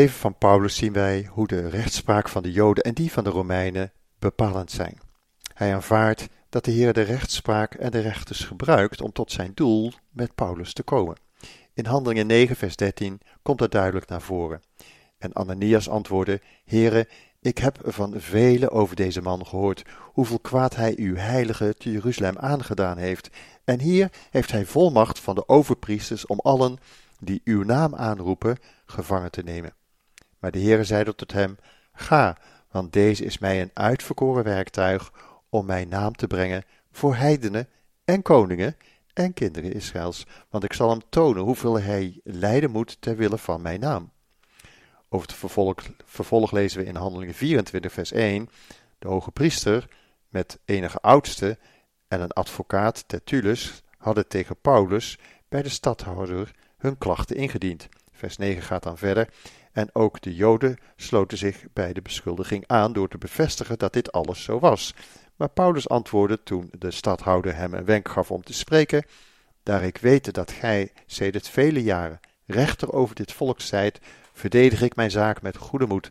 Leven 0.05 0.21
van 0.21 0.39
Paulus 0.39 0.77
zien 0.77 0.93
wij 0.93 1.29
hoe 1.31 1.47
de 1.47 1.69
rechtspraak 1.69 2.29
van 2.29 2.43
de 2.43 2.53
Joden 2.53 2.85
en 2.85 2.95
die 2.95 3.13
van 3.13 3.25
de 3.25 3.31
Romeinen 3.31 3.93
bepalend 4.19 4.71
zijn. 4.71 5.01
Hij 5.55 5.75
aanvaardt 5.75 6.29
dat 6.49 6.65
de 6.65 6.71
Heer 6.71 6.93
de 6.93 7.03
rechtspraak 7.03 7.75
en 7.75 7.91
de 7.91 8.01
rechters 8.01 8.45
gebruikt 8.45 9.01
om 9.01 9.13
tot 9.13 9.33
zijn 9.33 9.53
doel 9.55 9.93
met 10.11 10.35
Paulus 10.35 10.73
te 10.73 10.83
komen. 10.83 11.17
In 11.75 11.87
Handelingen 11.87 12.27
9, 12.27 12.57
vers 12.57 12.77
13 12.77 13.21
komt 13.43 13.59
dat 13.59 13.71
duidelijk 13.71 14.09
naar 14.09 14.21
voren. 14.21 14.63
En 15.19 15.33
Ananias 15.33 15.89
antwoordde: 15.89 16.41
Heere, 16.65 17.09
ik 17.41 17.59
heb 17.59 17.79
van 17.83 18.15
velen 18.17 18.71
over 18.71 18.97
deze 18.97 19.23
man 19.23 19.47
gehoord, 19.47 19.83
hoeveel 20.13 20.39
kwaad 20.39 20.77
hij 20.77 20.95
uw 20.97 21.17
heilige 21.17 21.75
te 21.75 21.91
Jeruzalem 21.91 22.39
aangedaan 22.39 22.99
heeft. 22.99 23.31
En 23.65 23.81
hier 23.81 24.11
heeft 24.31 24.51
hij 24.51 24.67
volmacht 24.67 25.21
van 25.21 25.35
de 25.35 25.49
overpriesters 25.49 26.27
om 26.27 26.39
allen 26.39 26.79
die 27.21 27.41
uw 27.45 27.63
naam 27.63 27.95
aanroepen, 27.95 28.59
gevangen 28.87 29.31
te 29.31 29.43
nemen. 29.43 29.75
Maar 30.45 30.53
de 30.53 30.61
Heere 30.61 30.85
zeide 30.85 31.15
tot 31.15 31.33
hem: 31.33 31.57
Ga, 31.93 32.37
want 32.71 32.93
deze 32.93 33.25
is 33.25 33.39
mij 33.39 33.61
een 33.61 33.71
uitverkoren 33.75 34.45
werktuig 34.45 35.13
om 35.49 35.67
mijn 35.67 35.89
naam 35.89 36.15
te 36.15 36.27
brengen 36.27 36.65
voor 36.93 37.15
heidenen 37.15 37.69
en 38.05 38.23
koningen 38.23 38.77
en 39.13 39.33
kinderen 39.33 39.73
Israëls, 39.73 40.27
want 40.51 40.65
ik 40.65 40.73
zal 40.73 40.91
hem 40.91 41.01
tonen 41.09 41.43
hoeveel 41.43 41.81
hij 41.81 42.21
lijden 42.25 42.71
moet 42.71 42.97
ter 43.01 43.17
wille 43.17 43.39
van 43.39 43.63
mijn 43.63 43.81
naam. 43.81 44.11
Over 45.09 45.27
het 45.27 45.37
vervolg, 45.37 45.75
vervolg 46.05 46.53
lezen 46.53 46.81
we 46.81 46.87
in 46.87 46.97
Handelingen 46.97 47.35
24, 47.35 47.93
vers 47.93 48.13
1. 48.13 48.49
De 48.99 49.09
hoge 49.09 49.31
priester 49.31 49.89
met 50.29 50.59
enige 50.65 51.01
oudste 51.01 51.59
en 52.09 52.21
een 52.21 52.33
advocaat 52.33 53.05
Tertullus 53.09 53.83
hadden 53.99 54.29
tegen 54.29 54.57
Paulus 54.61 55.19
bij 55.49 55.63
de 55.63 55.69
stadhouder 55.69 56.51
hun 56.77 56.99
klachten 56.99 57.37
ingediend. 57.37 57.89
Vers 58.13 58.37
9 58.37 58.63
gaat 58.63 58.83
dan 58.83 58.99
verder. 58.99 59.29
En 59.75 59.89
ook 59.93 60.21
de 60.21 60.35
Joden 60.35 60.79
sloten 60.97 61.39
zich 61.39 61.65
bij 61.73 61.93
de 61.93 62.03
beschuldiging 62.03 62.65
aan 62.67 62.93
door 62.93 63.09
te 63.09 63.19
bevestigen 63.19 63.79
dat 63.79 63.93
dit 63.93 64.13
alles 64.13 64.43
zo 64.43 64.59
was. 64.59 64.95
Maar 65.37 65.49
Paulus 65.49 65.89
antwoordde 65.89 66.43
toen 66.43 66.71
de 66.79 66.91
stadhouder 66.91 67.57
hem 67.57 67.75
een 67.75 67.85
wenk 67.85 68.09
gaf 68.09 68.31
om 68.31 68.43
te 68.43 68.53
spreken: 68.53 69.05
Daar 69.63 69.83
ik 69.83 69.99
weet 69.99 70.35
dat 70.35 70.51
gij 70.51 70.93
sedert 71.07 71.49
vele 71.49 71.83
jaren 71.83 72.21
rechter 72.47 72.93
over 72.93 73.15
dit 73.15 73.33
volk 73.33 73.61
zijt, 73.61 74.01
verdedig 74.33 74.83
ik 74.83 74.97
mijn 74.97 75.11
zaak 75.11 75.43
met 75.43 75.57
goede 75.57 75.87
moed. 75.87 76.11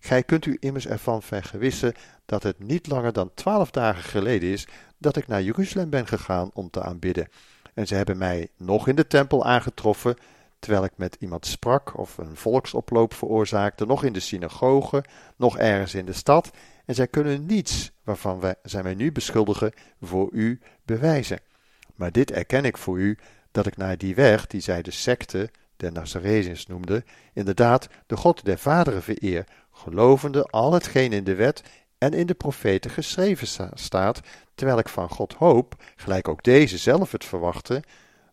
Gij 0.00 0.22
kunt 0.22 0.46
u 0.46 0.56
immers 0.60 0.86
ervan 0.86 1.22
vergewissen 1.22 1.94
dat 2.26 2.42
het 2.42 2.58
niet 2.58 2.86
langer 2.86 3.12
dan 3.12 3.30
twaalf 3.34 3.70
dagen 3.70 4.02
geleden 4.02 4.48
is 4.48 4.66
dat 4.98 5.16
ik 5.16 5.26
naar 5.26 5.42
Jeruzalem 5.42 5.90
ben 5.90 6.06
gegaan 6.06 6.50
om 6.54 6.70
te 6.70 6.82
aanbidden. 6.82 7.28
En 7.74 7.86
ze 7.86 7.94
hebben 7.94 8.18
mij 8.18 8.48
nog 8.56 8.88
in 8.88 8.96
de 8.96 9.06
tempel 9.06 9.44
aangetroffen, 9.44 10.16
terwijl 10.64 10.84
ik 10.84 10.92
met 10.96 11.16
iemand 11.20 11.46
sprak 11.46 11.98
of 11.98 12.18
een 12.18 12.36
volksoploop 12.36 13.14
veroorzaakte, 13.14 13.86
nog 13.86 14.04
in 14.04 14.12
de 14.12 14.20
synagoge, 14.20 15.04
nog 15.36 15.58
ergens 15.58 15.94
in 15.94 16.04
de 16.04 16.12
stad. 16.12 16.50
En 16.84 16.94
zij 16.94 17.06
kunnen 17.06 17.46
niets 17.46 17.92
waarvan 18.04 18.40
wij, 18.40 18.54
zij 18.62 18.82
mij 18.82 18.94
nu 18.94 19.12
beschuldigen 19.12 19.72
voor 20.00 20.28
u 20.32 20.60
bewijzen. 20.84 21.38
Maar 21.94 22.12
dit 22.12 22.30
erken 22.30 22.64
ik 22.64 22.76
voor 22.76 22.98
u, 22.98 23.18
dat 23.50 23.66
ik 23.66 23.76
naar 23.76 23.98
die 23.98 24.14
weg, 24.14 24.46
die 24.46 24.60
zij 24.60 24.82
de 24.82 24.90
secte 24.90 25.50
der 25.76 25.92
Nazareërs 25.92 26.66
noemde, 26.66 27.04
inderdaad 27.32 27.88
de 28.06 28.16
God 28.16 28.44
der 28.44 28.58
vaderen 28.58 29.02
vereer, 29.02 29.44
gelovende 29.72 30.44
al 30.44 30.72
hetgeen 30.72 31.12
in 31.12 31.24
de 31.24 31.34
wet 31.34 31.62
en 31.98 32.12
in 32.12 32.26
de 32.26 32.34
profeten 32.34 32.90
geschreven 32.90 33.70
staat, 33.74 34.20
terwijl 34.54 34.78
ik 34.78 34.88
van 34.88 35.08
God 35.08 35.32
hoop, 35.32 35.74
gelijk 35.96 36.28
ook 36.28 36.42
deze 36.42 36.78
zelf 36.78 37.12
het 37.12 37.24
verwachtte, 37.24 37.82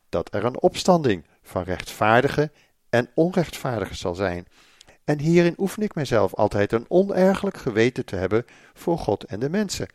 dat 0.10 0.34
er 0.34 0.46
een 0.46 0.62
opstanding 0.62 1.26
van 1.44 1.64
rechtvaardigen 1.64 2.52
en 2.90 3.10
onrechtvaardigen 3.14 3.96
zal 3.96 4.16
zijn. 4.16 4.48
En 5.04 5.20
hierin 5.20 5.56
oefen 5.58 5.84
ik 5.84 5.96
mijzelf 5.96 6.34
altijd 6.34 6.72
een 6.72 6.86
onergelijk 6.88 7.58
geweten 7.58 8.06
te 8.06 8.16
hebben 8.16 8.46
voor 8.74 8.98
God 8.98 9.24
en 9.24 9.40
de 9.40 9.50
mensen. 9.50 9.88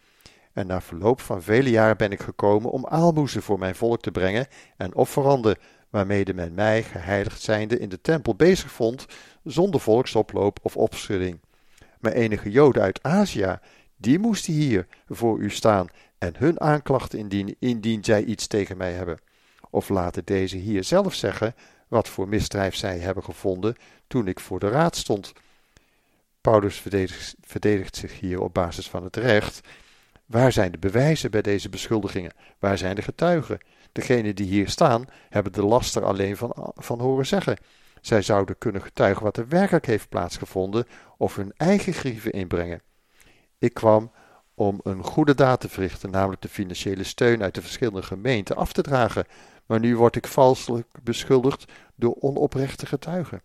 En 0.53 0.67
na 0.67 0.81
verloop 0.81 1.21
van 1.21 1.43
vele 1.43 1.71
jaren 1.71 1.97
ben 1.97 2.13
ik 2.13 2.21
gekomen 2.21 2.71
om 2.71 2.87
aalmoezen 2.87 3.43
voor 3.43 3.59
mijn 3.59 3.75
volk 3.75 4.01
te 4.01 4.11
brengen 4.11 4.47
en 4.77 4.95
offeranden, 4.95 5.57
waarmede 5.91 6.35
men 6.35 6.55
mij, 6.55 6.83
geheiligd 6.83 7.43
zijnde, 7.43 7.79
in 7.79 7.89
de 7.89 8.01
tempel 8.01 8.35
bezig 8.35 8.71
vond, 8.71 9.07
zonder 9.45 9.81
volksoploop 9.81 10.59
of 10.63 10.77
opschudding. 10.77 11.41
Maar 12.01 12.13
enige 12.13 12.51
Joden 12.51 12.83
uit 12.83 13.03
Azië, 13.03 13.59
die 13.97 14.19
moesten 14.19 14.53
hier 14.53 14.87
voor 15.09 15.39
u 15.39 15.51
staan 15.51 15.87
en 16.19 16.35
hun 16.39 16.61
aanklachten 16.61 17.19
indienen, 17.19 17.57
indien 17.59 18.05
zij 18.05 18.25
iets 18.25 18.47
tegen 18.47 18.77
mij 18.77 18.93
hebben. 18.93 19.19
Of 19.77 19.89
laten 19.89 20.25
deze 20.25 20.57
hier 20.57 20.85
zelf 20.85 21.15
zeggen 21.15 21.55
wat 21.89 22.09
voor 22.09 22.29
misdrijf 22.29 22.75
zij 22.75 22.99
hebben 22.99 23.25
gevonden 23.25 23.77
toen 24.07 24.29
ik 24.29 24.41
voor 24.41 24.59
de 24.59 24.69
raad 24.69 24.97
stond. 24.97 25.33
Paulus 26.41 26.83
verdedigt, 27.41 27.97
zich 27.97 28.21
hier 28.21 28.41
op 28.41 28.55
basis 28.55 28.89
van 28.89 29.05
het 29.05 29.17
recht. 29.17 29.61
Waar 30.27 30.53
zijn 30.53 30.73
de 30.73 30.79
bewijzen 30.79 31.31
bij 31.31 31.43
deze 31.43 31.69
beschuldigingen? 31.69 32.33
Waar 32.59 32.79
zijn 32.79 32.95
de 32.95 33.03
getuigen? 33.03 33.59
Degenen 33.93 34.35
die 34.35 34.47
hier 34.47 34.69
staan 34.69 35.05
hebben 35.29 35.53
de 35.53 35.65
laster 35.65 36.05
alleen 36.05 36.37
van, 36.37 36.73
van 36.75 37.01
horen 37.01 37.27
zeggen. 37.27 37.57
Zij 38.01 38.23
zouden 38.23 38.59
kunnen 38.59 38.83
getuigen 38.83 39.23
wat 39.23 39.37
er 39.37 39.49
werkelijk 39.49 39.87
heeft 39.87 40.09
plaatsgevonden 40.09 40.87
of 41.17 41.37
hun 41.37 41.53
eigen 41.57 41.93
grieven 41.93 42.33
inbrengen. 42.33 42.83
Ik 43.59 43.75
kwam 43.75 44.13
om 44.55 44.81
een 44.83 45.03
goede 45.03 45.35
daad 45.35 45.61
te 45.61 45.69
verrichten, 45.69 46.11
namelijk 46.11 46.43
de 46.43 46.49
financiële 46.49 47.05
steun 47.05 47.43
uit 47.43 47.55
de 47.55 47.63
verschillende 47.63 48.03
gemeenten 48.03 48.57
af 48.57 48.73
te 48.73 48.83
dragen, 48.83 49.27
maar 49.67 49.81
nu 49.81 49.97
word 49.97 50.17
ik 50.17 50.27
valselijk 50.27 50.89
beschuldigd 51.03 51.73
door 51.95 52.15
onoprechte 52.21 52.87
getuigen. 52.87 53.43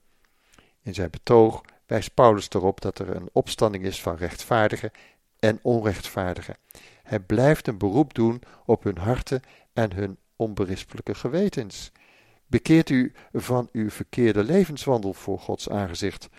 In 0.81 0.93
zijn 0.93 1.09
betoog 1.09 1.61
wijst 1.85 2.13
Paulus 2.13 2.49
erop 2.49 2.81
dat 2.81 2.99
er 2.99 3.15
een 3.15 3.29
opstanding 3.31 3.83
is 3.83 4.01
van 4.01 4.15
rechtvaardigen 4.15 4.91
en 5.39 5.59
onrechtvaardigen. 5.61 6.57
Hij 7.03 7.19
blijft 7.19 7.67
een 7.67 7.77
beroep 7.77 8.13
doen 8.13 8.41
op 8.65 8.83
hun 8.83 8.97
harten 8.97 9.41
en 9.73 9.93
hun 9.93 10.17
onberispelijke 10.35 11.15
gewetens. 11.15 11.91
Bekeert 12.47 12.89
u 12.89 13.13
van 13.33 13.69
uw 13.71 13.89
verkeerde 13.89 14.43
levenswandel 14.43 15.13
voor 15.13 15.39
Gods 15.39 15.69
aangezicht. 15.69 16.29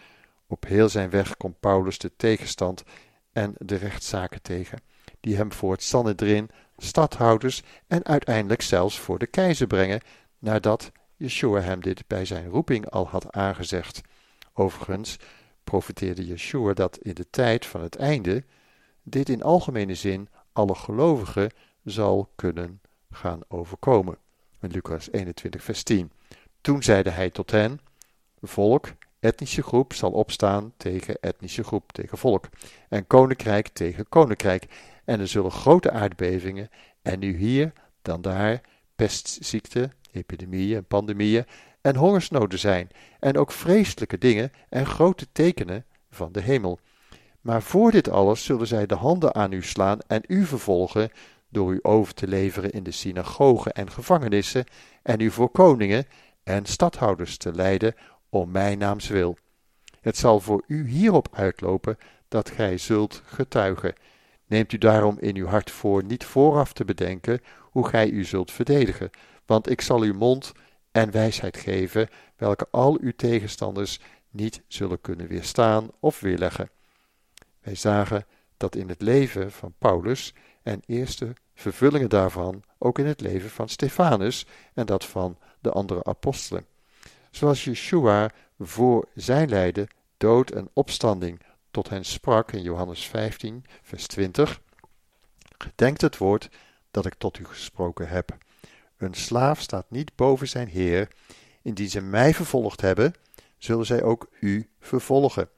Op 0.47 0.65
heel 0.67 0.89
zijn 0.89 1.11
weg 1.11 1.37
komt 1.37 1.61
Paulus 1.61 1.99
de 1.99 2.13
tegenstand 2.17 2.83
en 3.33 3.55
de 3.59 3.77
rechtszaken 3.77 4.43
tegen, 4.43 4.79
die 5.21 5.37
hem 5.37 5.53
voor 5.53 5.73
het 5.73 5.83
Sanhedrin, 5.83 6.51
stadhouders 6.85 7.63
en 7.87 8.05
uiteindelijk 8.05 8.63
zelfs 8.63 8.99
voor 8.99 9.19
de 9.19 9.27
keizer 9.27 9.67
brengen, 9.67 10.01
nadat 10.39 10.93
Yeshua 11.17 11.61
hem 11.61 11.81
dit 11.81 12.07
bij 12.07 12.25
zijn 12.25 12.49
roeping 12.49 12.91
al 12.91 13.09
had 13.09 13.33
aangezegd. 13.33 14.01
Overigens 14.53 15.17
profeteerde 15.65 16.27
Yeshua 16.27 16.73
dat 16.73 16.99
in 16.99 17.15
de 17.15 17.31
tijd 17.31 17.67
van 17.67 17.81
het 17.81 17.97
einde 17.97 18.45
dit 19.03 19.29
in 19.29 19.43
algemene 19.43 19.95
zin 19.95 20.29
alle 20.53 20.75
gelovigen 20.75 21.51
zal 21.85 22.31
kunnen 22.35 22.81
gaan 23.11 23.41
overkomen. 23.49 24.19
In 24.61 24.71
Lucas 24.71 25.11
21, 25.11 25.63
vers 25.63 25.83
10. 25.83 26.13
Toen 26.61 26.83
zeide 26.83 27.11
hij 27.11 27.31
tot 27.31 27.51
hen: 27.51 27.81
Volk, 28.41 28.89
etnische 29.21 29.63
groep 29.63 29.93
zal 29.93 30.11
opstaan 30.11 30.73
tegen 30.77 31.17
etnische 31.21 31.65
groep, 31.65 31.93
tegen 31.93 32.19
volk, 32.19 32.49
en 32.89 33.07
koninkrijk 33.07 33.69
tegen 33.69 34.09
koninkrijk. 34.09 34.67
En 35.13 35.21
er 35.21 35.29
zullen 35.29 35.51
grote 35.51 35.91
aardbevingen, 35.91 36.69
en 37.03 37.19
nu 37.19 37.37
hier, 37.37 37.73
dan 38.03 38.23
daar, 38.23 38.61
pestziekten, 38.97 39.93
epidemieën 40.13 40.85
pandemieën 40.85 41.45
en 41.81 41.97
hongersnoden 41.97 42.59
zijn, 42.59 42.89
en 43.21 43.39
ook 43.39 43.53
vreselijke 43.53 44.19
dingen 44.19 44.53
en 44.69 44.87
grote 44.87 45.27
tekenen 45.33 45.85
van 46.11 46.33
de 46.33 46.41
hemel. 46.41 46.79
Maar 47.41 47.63
voor 47.63 47.91
dit 47.91 48.09
alles 48.09 48.45
zullen 48.45 48.67
zij 48.67 48.87
de 48.87 48.95
handen 48.95 49.35
aan 49.35 49.53
u 49.53 49.63
slaan 49.63 49.99
en 50.07 50.23
u 50.27 50.45
vervolgen, 50.45 51.11
door 51.49 51.73
u 51.73 51.79
over 51.83 52.15
te 52.15 52.29
leveren 52.29 52.71
in 52.71 52.83
de 52.83 52.91
synagogen 52.91 53.73
en 53.73 53.91
gevangenissen, 53.91 54.65
en 55.03 55.21
u 55.21 55.31
voor 55.31 55.51
koningen 55.51 56.07
en 56.43 56.67
stadhouders 56.67 57.37
te 57.37 57.55
leiden 57.55 57.95
om 58.29 58.51
mijn 58.51 58.79
naams 58.79 59.09
wil. 59.09 59.37
Het 60.01 60.17
zal 60.17 60.41
voor 60.41 60.65
u 60.67 60.89
hierop 60.89 61.29
uitlopen 61.33 61.99
dat 62.29 62.51
gij 62.51 62.79
zult 62.79 63.23
getuigen. 63.25 63.95
Neemt 64.53 64.73
u 64.73 64.79
daarom 64.79 65.17
in 65.21 65.37
uw 65.37 65.47
hart 65.47 65.71
voor 65.71 66.05
niet 66.05 66.25
vooraf 66.25 66.73
te 66.73 66.85
bedenken 66.85 67.41
hoe 67.61 67.89
gij 67.89 68.09
u 68.11 68.25
zult 68.25 68.51
verdedigen, 68.51 69.11
want 69.47 69.71
ik 69.71 69.81
zal 69.81 70.01
uw 70.01 70.15
mond 70.15 70.53
en 70.91 71.11
wijsheid 71.11 71.57
geven, 71.57 72.09
welke 72.37 72.67
al 72.71 72.99
uw 73.01 73.13
tegenstanders 73.17 74.01
niet 74.31 74.63
zullen 74.67 75.01
kunnen 75.01 75.27
weerstaan 75.27 75.91
of 76.01 76.21
weerleggen. 76.21 76.71
Wij 77.61 77.75
zagen 77.75 78.27
dat 78.57 78.77
in 78.77 78.89
het 78.89 79.03
leven 79.03 79.53
van 79.53 79.75
Paulus 79.79 80.35
en 80.63 80.83
eerste 80.87 81.33
vervullingen 81.55 82.09
daarvan 82.09 82.63
ook 82.79 82.99
in 82.99 83.07
het 83.07 83.21
leven 83.21 83.51
van 83.51 83.69
Stefanus 83.69 84.47
en 84.75 84.87
dat 84.87 85.05
van 85.05 85.39
de 85.61 85.71
andere 85.71 86.05
apostelen. 86.05 86.67
Zoals 87.31 87.65
Yeshua 87.65 88.31
voor 88.59 89.09
zijn 89.15 89.49
lijden, 89.49 89.89
dood 90.17 90.51
en 90.51 90.69
opstanding 90.73 91.41
tot 91.73 91.89
hen 91.89 92.05
sprak 92.05 92.53
in 92.53 92.63
Johannes 92.63 93.07
15, 93.07 93.65
vers 93.83 94.07
20. 94.07 94.61
Gedenkt 95.59 96.01
het 96.01 96.17
woord 96.19 96.49
dat 96.91 97.07
ik 97.07 97.15
tot 97.15 97.39
u 97.39 97.45
gesproken 97.45 98.09
heb. 98.09 98.37
Een 98.97 99.15
slaaf 99.15 99.61
staat 99.61 99.91
niet 99.91 100.17
boven 100.17 100.49
zijn 100.49 100.69
heer. 100.69 101.09
Indien 101.63 101.91
zij 101.91 102.01
mij 102.01 102.35
vervolgd 102.35 102.81
hebben, 102.81 103.15
zullen 103.59 103.87
zij 103.87 104.03
ook 104.03 104.29
u 104.41 104.69
vervolgen. 104.81 105.49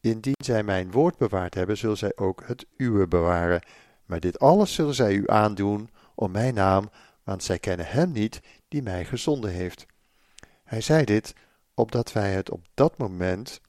Indien 0.00 0.36
zij 0.44 0.62
mijn 0.62 0.90
woord 0.90 1.16
bewaard 1.16 1.54
hebben, 1.54 1.76
zullen 1.76 1.98
zij 1.98 2.12
ook 2.16 2.42
het 2.46 2.66
uwe 2.76 3.06
bewaren. 3.06 3.62
Maar 4.04 4.20
dit 4.20 4.38
alles 4.38 4.74
zullen 4.74 4.94
zij 4.94 5.12
u 5.12 5.22
aandoen 5.26 5.90
om 6.14 6.30
mijn 6.30 6.54
naam, 6.54 6.90
want 7.24 7.42
zij 7.42 7.58
kennen 7.58 7.86
hem 7.86 8.12
niet 8.12 8.40
die 8.68 8.82
mij 8.82 9.04
gezonden 9.04 9.50
heeft. 9.50 9.86
Hij 10.64 10.80
zei 10.80 11.04
dit 11.04 11.34
opdat 11.74 12.12
wij 12.12 12.32
het 12.32 12.50
op 12.50 12.64
dat 12.74 12.98
moment, 12.98 13.60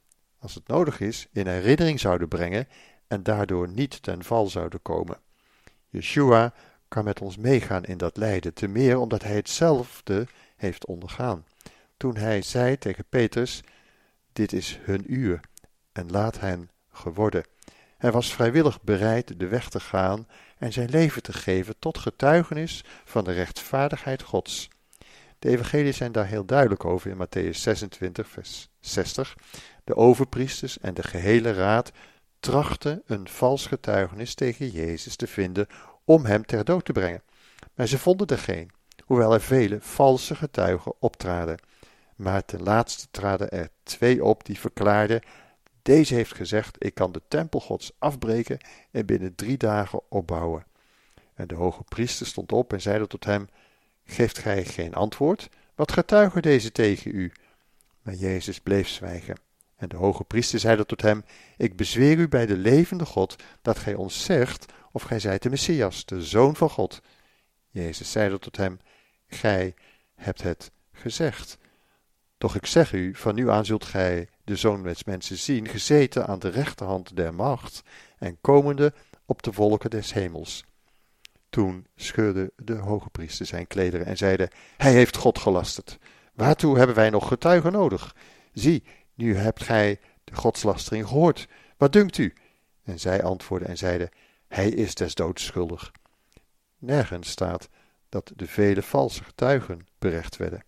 als 0.42 0.56
het 0.56 0.68
nodig 0.68 1.00
is, 1.00 1.28
in 1.32 1.48
herinnering 1.48 2.00
zouden 2.00 2.28
brengen 2.28 2.68
en 3.08 3.24
daardoor 3.24 3.68
niet 3.70 4.04
ten 4.04 4.24
val 4.24 4.48
zouden 4.48 4.82
komen. 4.82 5.20
Yeshua 5.90 6.54
kan 6.88 7.04
met 7.04 7.22
ons 7.22 7.38
meegaan 7.38 7.84
in 7.84 7.98
dat 7.98 8.18
lijden, 8.18 8.54
te 8.54 8.68
meer 8.68 8.98
omdat 8.98 9.24
hij 9.24 9.36
hetzelfde 9.36 10.28
heeft 10.56 10.86
ondergaan. 10.86 11.46
Toen 11.98 12.16
hij 12.16 12.42
zei 12.42 12.78
tegen 12.78 13.06
Petrus: 13.10 13.64
Dit 14.34 14.54
is 14.54 14.80
hun 14.82 15.14
uur, 15.14 15.40
en 15.92 16.12
laat 16.12 16.40
hen 16.40 16.70
geworden. 16.92 17.44
Hij 17.98 18.12
was 18.12 18.34
vrijwillig 18.34 18.82
bereid 18.82 19.40
de 19.40 19.48
weg 19.48 19.70
te 19.70 19.80
gaan 19.80 20.28
en 20.58 20.74
zijn 20.74 20.90
leven 20.90 21.22
te 21.22 21.34
geven 21.34 21.76
tot 21.80 21.98
getuigenis 21.98 22.84
van 23.06 23.24
de 23.24 23.32
rechtvaardigheid 23.32 24.22
Gods. 24.22 24.70
De 25.40 25.50
evangelieën 25.50 25.94
zijn 25.94 26.12
daar 26.12 26.26
heel 26.26 26.46
duidelijk 26.46 26.86
over 26.86 27.10
in 27.10 27.28
Matthäus 27.28 27.58
26, 27.58 28.28
vers 28.28 28.70
60. 28.80 29.36
De 29.84 29.96
overpriesters 29.96 30.80
en 30.80 30.94
de 30.94 31.04
gehele 31.04 31.54
raad 31.54 31.92
trachten 32.40 33.02
een 33.06 33.28
vals 33.28 33.66
getuigenis 33.66 34.34
tegen 34.34 34.70
Jezus 34.70 35.16
te 35.16 35.28
vinden 35.28 35.68
om 36.06 36.26
hem 36.26 36.46
ter 36.46 36.66
dood 36.66 36.86
te 36.86 36.92
brengen. 36.92 37.24
Maar 37.74 37.88
ze 37.88 37.98
vonden 37.98 38.28
er 38.28 38.38
geen, 38.38 38.72
hoewel 39.06 39.34
er 39.34 39.42
vele 39.42 39.78
valse 39.82 40.36
getuigen 40.36 40.94
optraden. 41.00 41.60
Maar 42.16 42.46
ten 42.46 42.64
laatste 42.64 43.08
traden 43.12 43.50
er 43.50 43.70
twee 43.84 44.24
op 44.24 44.46
die 44.46 44.60
verklaarden: 44.60 45.22
Deze 45.82 46.14
heeft 46.16 46.36
gezegd: 46.36 46.76
Ik 46.84 46.94
kan 46.94 47.12
de 47.12 47.22
tempel 47.28 47.60
Gods 47.60 47.92
afbreken 48.00 48.58
en 48.92 49.06
binnen 49.06 49.36
drie 49.36 49.58
dagen 49.58 50.02
opbouwen. 50.10 50.66
En 51.34 51.48
de 51.48 51.56
hoge 51.56 51.84
priester 51.84 52.26
stond 52.26 52.52
op 52.52 52.74
en 52.74 52.82
zeide 52.82 53.08
tot 53.08 53.26
hem: 53.26 53.50
Geeft 54.04 54.38
gij 54.38 54.66
geen 54.66 54.94
antwoord? 54.94 55.50
Wat 55.76 55.92
getuigen 55.92 56.42
deze 56.42 56.72
tegen 56.72 57.16
u? 57.16 57.32
Maar 58.02 58.14
Jezus 58.14 58.60
bleef 58.60 58.88
zwijgen. 58.88 59.36
En 59.82 59.90
de 59.90 59.96
hoge 59.96 60.24
priester 60.24 60.60
zeide 60.60 60.86
tot 60.86 61.02
hem: 61.02 61.24
Ik 61.58 61.76
bezweer 61.76 62.18
u 62.18 62.28
bij 62.28 62.46
de 62.46 62.58
levende 62.58 63.06
God 63.06 63.36
dat 63.62 63.78
gij 63.80 63.94
ons 63.94 64.24
zegt 64.24 64.66
of 64.92 65.04
gij 65.04 65.20
zijt 65.20 65.42
de 65.42 65.50
Messias, 65.50 66.06
de 66.06 66.24
Zoon 66.24 66.56
van 66.56 66.70
God. 66.70 67.02
Jezus 67.70 68.12
zeide 68.12 68.40
tot 68.40 68.58
hem: 68.58 68.80
Gij 69.28 69.74
hebt 70.16 70.42
het 70.42 70.72
gezegd. 70.92 71.58
Doch 72.38 72.56
ik 72.56 72.66
zeg 72.66 72.94
u, 72.94 73.16
van 73.16 73.36
nu 73.36 73.50
aan 73.50 73.66
zult 73.66 73.86
gij 73.86 74.30
de 74.44 74.56
Zoon 74.56 74.84
des 74.84 75.04
Mensen 75.04 75.38
zien, 75.38 75.68
gezeten 75.68 76.28
aan 76.28 76.40
de 76.40 76.50
rechterhand 76.50 77.16
der 77.16 77.34
macht 77.34 77.82
en 78.18 78.38
komende 78.42 78.94
op 79.26 79.44
de 79.44 79.52
wolken 79.52 79.90
des 79.90 80.14
hemels. 80.14 80.64
Toen 81.50 81.88
scheurde 81.96 82.52
de 82.56 82.76
hoge 82.76 83.10
priester 83.10 83.46
zijn 83.46 83.68
klederen 83.68 84.06
en 84.06 84.18
zeide: 84.18 84.52
Hij 84.78 84.92
heeft 84.92 85.18
God 85.18 85.40
gelasterd. 85.40 85.98
Waartoe 86.34 86.78
hebben 86.78 86.96
wij 86.96 87.10
nog 87.10 87.28
getuigen 87.28 87.72
nodig? 87.72 88.16
Zie, 88.54 88.84
nu 89.14 89.36
hebt 89.36 89.64
gij 89.64 90.00
de 90.24 90.36
godslastering 90.36 91.08
gehoord. 91.08 91.48
Wat 91.78 91.94
dunkt 91.94 92.18
u? 92.18 92.34
En 92.84 93.00
zij 93.00 93.24
antwoordden 93.24 93.70
en 93.70 93.78
zeiden: 93.78 94.10
Hij 94.48 94.70
is 94.70 94.96
des 94.96 95.16
doods 95.16 95.46
schuldig. 95.46 95.92
Nergens 96.78 97.30
staat 97.30 97.70
dat 98.10 98.32
de 98.36 98.48
vele 98.48 98.82
valse 98.82 99.24
getuigen 99.24 99.88
berecht 100.00 100.38
werden. 100.38 100.64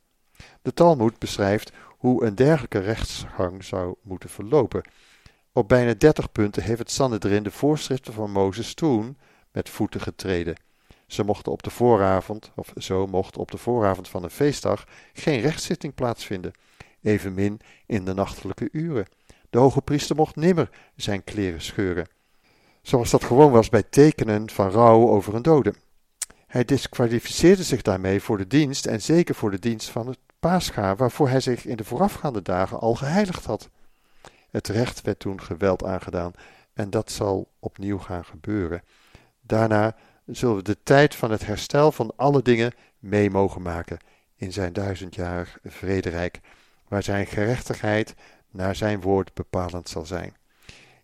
De 0.62 0.74
Talmud 0.74 1.20
beschrijft 1.20 1.72
hoe 1.98 2.26
een 2.26 2.36
dergelijke 2.36 2.80
rechtsgang 2.80 3.64
zou 3.64 3.96
moeten 4.02 4.30
verlopen. 4.30 4.84
Op 5.52 5.68
bijna 5.68 5.94
dertig 5.94 6.32
punten 6.32 6.64
heeft 6.64 6.80
het 6.80 6.92
Sanhedrin 6.92 7.44
de 7.44 7.52
voorschriften 7.52 8.14
van 8.14 8.32
Mozes 8.32 8.74
toen 8.74 9.18
met 9.52 9.70
voeten 9.70 10.02
getreden. 10.02 10.56
Ze 11.08 11.24
mochten 11.24 11.52
op 11.52 11.64
de 11.64 11.70
vooravond, 11.70 12.52
of 12.56 12.74
zo 12.78 13.08
mocht 13.08 13.38
op 13.38 13.52
de 13.52 13.58
vooravond 13.58 14.10
van 14.10 14.24
een 14.24 14.30
feestdag, 14.30 14.86
geen 15.14 15.40
rechtszitting 15.40 15.94
plaatsvinden, 15.94 16.52
evenmin 17.04 17.60
in 17.86 18.06
de 18.06 18.14
nachtelijke 18.14 18.70
uren. 18.72 19.08
De 19.50 19.58
hoge 19.58 19.82
priester 19.82 20.16
mocht 20.16 20.36
nimmer 20.36 20.70
zijn 20.96 21.24
kleren 21.24 21.62
scheuren, 21.62 22.08
zoals 22.82 23.10
dat 23.10 23.24
gewoon 23.24 23.52
was 23.52 23.70
bij 23.70 23.84
tekenen 23.84 24.50
van 24.50 24.70
rouw 24.70 25.08
over 25.08 25.36
een 25.36 25.42
dode. 25.42 25.74
Hij 26.48 26.66
disqualificeerde 26.66 27.64
zich 27.64 27.82
daarmee 27.82 28.22
voor 28.22 28.38
de 28.38 28.48
dienst 28.48 28.86
en 28.86 29.02
zeker 29.02 29.36
voor 29.36 29.52
de 29.52 29.60
dienst 29.60 29.90
van 29.90 30.08
het 30.08 30.20
paascha, 30.40 30.96
waarvoor 30.96 31.30
hij 31.30 31.40
zich 31.40 31.66
in 31.66 31.78
de 31.78 31.84
voorafgaande 31.84 32.42
dagen 32.42 32.80
al 32.80 32.96
geheiligd 32.96 33.46
had. 33.46 33.70
Het 34.50 34.68
recht 34.68 35.02
werd 35.02 35.20
toen 35.20 35.42
geweld 35.42 35.84
aangedaan 35.84 36.32
en 36.74 36.90
dat 36.90 37.12
zal 37.12 37.52
opnieuw 37.60 37.98
gaan 37.98 38.26
gebeuren. 38.26 38.84
Daarna 39.42 39.96
zullen 40.26 40.56
we 40.56 40.62
de 40.62 40.78
tijd 40.84 41.16
van 41.16 41.32
het 41.32 41.46
herstel 41.46 41.92
van 41.92 42.14
alle 42.16 42.42
dingen 42.42 42.74
mee 43.00 43.30
mogen 43.30 43.62
maken 43.62 43.98
in 44.36 44.54
zijn 44.54 44.74
duizendjarig 44.74 45.60
vrederijk, 45.64 46.40
waar 46.94 47.04
zijn 47.04 47.28
gerechtigheid 47.28 48.14
naar 48.52 48.76
zijn 48.76 49.02
woord 49.02 49.34
bepalend 49.34 49.90
zal 49.90 50.06
zijn. 50.06 50.36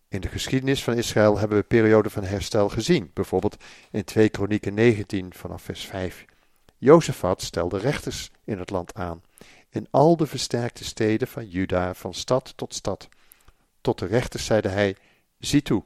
In 0.08 0.22
de 0.22 0.28
geschiedenis 0.28 0.84
van 0.84 0.94
Israël 0.94 1.38
hebben 1.38 1.58
we 1.58 1.64
perioden 1.64 2.12
van 2.12 2.24
herstel 2.24 2.70
gezien, 2.70 3.12
bijvoorbeeld 3.14 3.58
in 3.92 4.04
2 4.04 4.30
Kronieken 4.30 4.74
19 4.74 5.34
vanaf 5.34 5.62
vers 5.62 5.86
5. 5.86 6.26
Jozefat 6.78 7.42
stelde 7.42 7.78
rechters 7.78 8.32
in 8.44 8.60
het 8.60 8.70
land 8.70 8.94
aan, 8.94 9.22
in 9.70 9.88
al 9.90 10.18
de 10.18 10.28
versterkte 10.28 10.84
steden 10.84 11.28
van 11.28 11.48
Juda, 11.48 11.94
van 11.94 12.14
stad 12.14 12.54
tot 12.56 12.74
stad. 12.74 13.10
Tot 13.82 14.00
de 14.00 14.06
rechters 14.06 14.46
zeide 14.46 14.70
hij: 14.70 14.96
Zie 15.40 15.62
toe 15.62 15.84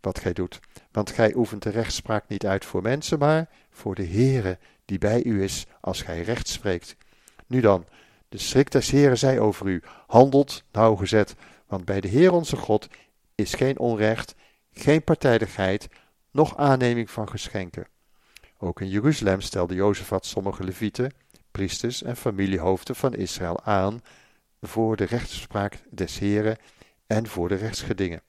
wat 0.00 0.18
gij 0.18 0.32
doet, 0.32 0.60
want 0.90 1.10
gij 1.10 1.34
oefent 1.34 1.62
de 1.62 1.70
rechtspraak 1.70 2.28
niet 2.28 2.46
uit 2.46 2.64
voor 2.64 2.82
mensen, 2.82 3.18
maar 3.18 3.48
voor 3.70 3.94
de 3.94 4.06
Heere, 4.06 4.58
die 4.84 4.98
bij 4.98 5.24
u 5.24 5.42
is 5.42 5.66
als 5.80 6.02
gij 6.02 6.22
recht 6.22 6.48
spreekt. 6.48 6.96
Nu 7.46 7.60
dan, 7.60 7.86
de 8.32 8.38
schrik 8.38 8.70
des 8.70 8.90
Heeren 8.90 9.18
zij 9.18 9.38
over 9.38 9.66
u, 9.66 9.82
handelt 10.06 10.64
nauwgezet, 10.72 11.34
want 11.66 11.84
bij 11.84 12.00
de 12.00 12.08
Heer 12.08 12.32
onze 12.32 12.56
God 12.56 12.88
is 13.34 13.54
geen 13.54 13.78
onrecht, 13.78 14.34
geen 14.72 15.04
partijdigheid, 15.04 15.88
noch 16.30 16.56
aanneming 16.56 17.10
van 17.10 17.28
geschenken. 17.28 17.86
Ook 18.58 18.80
in 18.80 18.88
Jeruzalem 18.88 19.40
stelde 19.40 19.74
Jozefat 19.74 20.26
sommige 20.26 20.64
levieten, 20.64 21.12
priesters 21.50 22.02
en 22.02 22.16
familiehoofden 22.16 22.96
van 22.96 23.14
Israël 23.14 23.62
aan 23.62 24.00
voor 24.60 24.96
de 24.96 25.04
rechtspraak 25.04 25.82
des 25.90 26.18
Heren 26.18 26.56
en 27.06 27.26
voor 27.26 27.48
de 27.48 27.54
rechtsgedingen. 27.54 28.22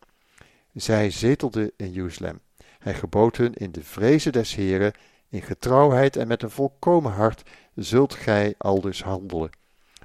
Zij 0.74 1.10
zetelde 1.10 1.74
in 1.78 1.92
Jeruzalem. 1.92 2.40
Hij 2.80 2.94
gebood 2.94 3.38
hun 3.38 3.54
in 3.54 3.72
de 3.72 3.84
vrezen 3.84 4.32
des 4.32 4.56
Heren, 4.56 4.94
in 5.30 5.42
getrouwheid 5.42 6.16
en 6.16 6.28
met 6.28 6.44
een 6.44 6.50
volkomen 6.50 7.12
hart 7.12 7.44
zult 7.76 8.14
gij 8.14 8.56
aldus 8.58 9.04
handelen. 9.04 9.62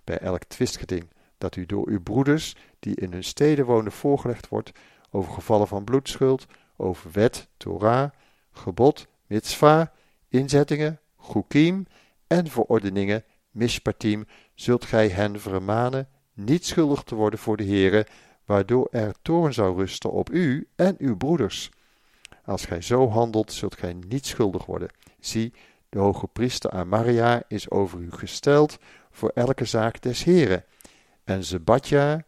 Bij 0.09 0.19
elk 0.19 0.45
twistgeding 0.45 1.09
dat 1.39 1.57
u 1.57 1.67
door 1.67 1.89
uw 1.89 2.03
broeders, 2.03 2.57
die 2.79 2.95
in 2.95 3.13
hun 3.13 3.25
steden 3.25 3.65
wonen, 3.65 3.93
voorgelegd 3.93 4.49
wordt, 4.49 4.73
over 5.11 5.33
gevallen 5.33 5.69
van 5.69 5.85
bloedschuld, 5.85 6.47
over 6.77 7.11
wet, 7.13 7.49
Torah, 7.57 8.11
gebod, 8.53 9.07
mitzvah, 9.27 9.87
inzettingen, 10.29 11.01
chukim 11.19 11.87
en 12.27 12.47
verordeningen, 12.47 13.25
mishpatim, 13.51 14.27
zult 14.55 14.85
gij 14.85 15.09
hen 15.09 15.41
vermanen 15.41 16.09
niet 16.35 16.67
schuldig 16.67 17.03
te 17.03 17.15
worden 17.15 17.39
voor 17.39 17.57
de 17.57 17.65
Heere, 17.65 18.07
waardoor 18.45 18.89
er 18.91 19.15
toorn 19.23 19.55
zou 19.55 19.77
rusten 19.77 20.13
op 20.13 20.31
u 20.31 20.69
en 20.77 20.95
uw 20.99 21.17
broeders. 21.17 21.71
Als 22.45 22.65
gij 22.65 22.81
zo 22.81 23.09
handelt, 23.09 23.53
zult 23.53 23.77
gij 23.77 23.97
niet 24.09 24.27
schuldig 24.27 24.67
worden. 24.67 24.89
Zie, 25.21 25.53
de 25.89 25.99
hoge 25.99 26.27
priester 26.27 26.71
Amaria 26.71 27.43
is 27.49 27.71
over 27.71 28.01
u 28.01 28.11
gesteld 28.11 28.79
voor 29.19 29.31
elke 29.35 29.65
zaak 29.65 30.03
des 30.03 30.25
Heren. 30.25 30.65
En 31.25 31.45
Zebadja, 31.45 32.25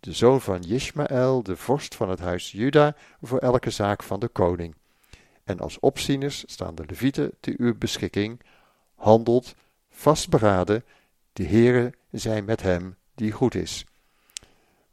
de 0.00 0.12
zoon 0.12 0.40
van 0.40 0.60
Jishmael, 0.60 1.42
de 1.42 1.56
vorst 1.56 1.94
van 1.94 2.10
het 2.10 2.18
huis 2.18 2.52
Juda, 2.52 2.96
voor 3.22 3.38
elke 3.38 3.70
zaak 3.70 4.02
van 4.02 4.20
de 4.20 4.28
koning. 4.28 4.74
En 5.44 5.60
als 5.60 5.80
opzieners 5.80 6.44
staan 6.46 6.74
de 6.74 6.84
levieten 6.86 7.32
te 7.40 7.54
uw 7.56 7.78
beschikking, 7.78 8.40
handelt 8.94 9.54
vastberaden, 9.90 10.84
de 11.32 11.44
Heere 11.44 11.92
zij 12.10 12.42
met 12.42 12.62
hem 12.62 12.96
die 13.14 13.32
goed 13.32 13.54
is. 13.54 13.86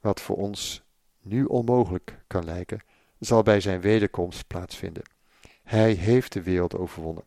Wat 0.01 0.21
voor 0.21 0.35
ons 0.35 0.83
nu 1.21 1.43
onmogelijk 1.43 2.19
kan 2.27 2.45
lijken, 2.45 2.81
zal 3.19 3.43
bij 3.43 3.59
zijn 3.59 3.81
wederkomst 3.81 4.47
plaatsvinden. 4.47 5.03
Hij 5.63 5.91
heeft 5.91 6.33
de 6.33 6.43
wereld 6.43 6.75
overwonnen. 6.75 7.23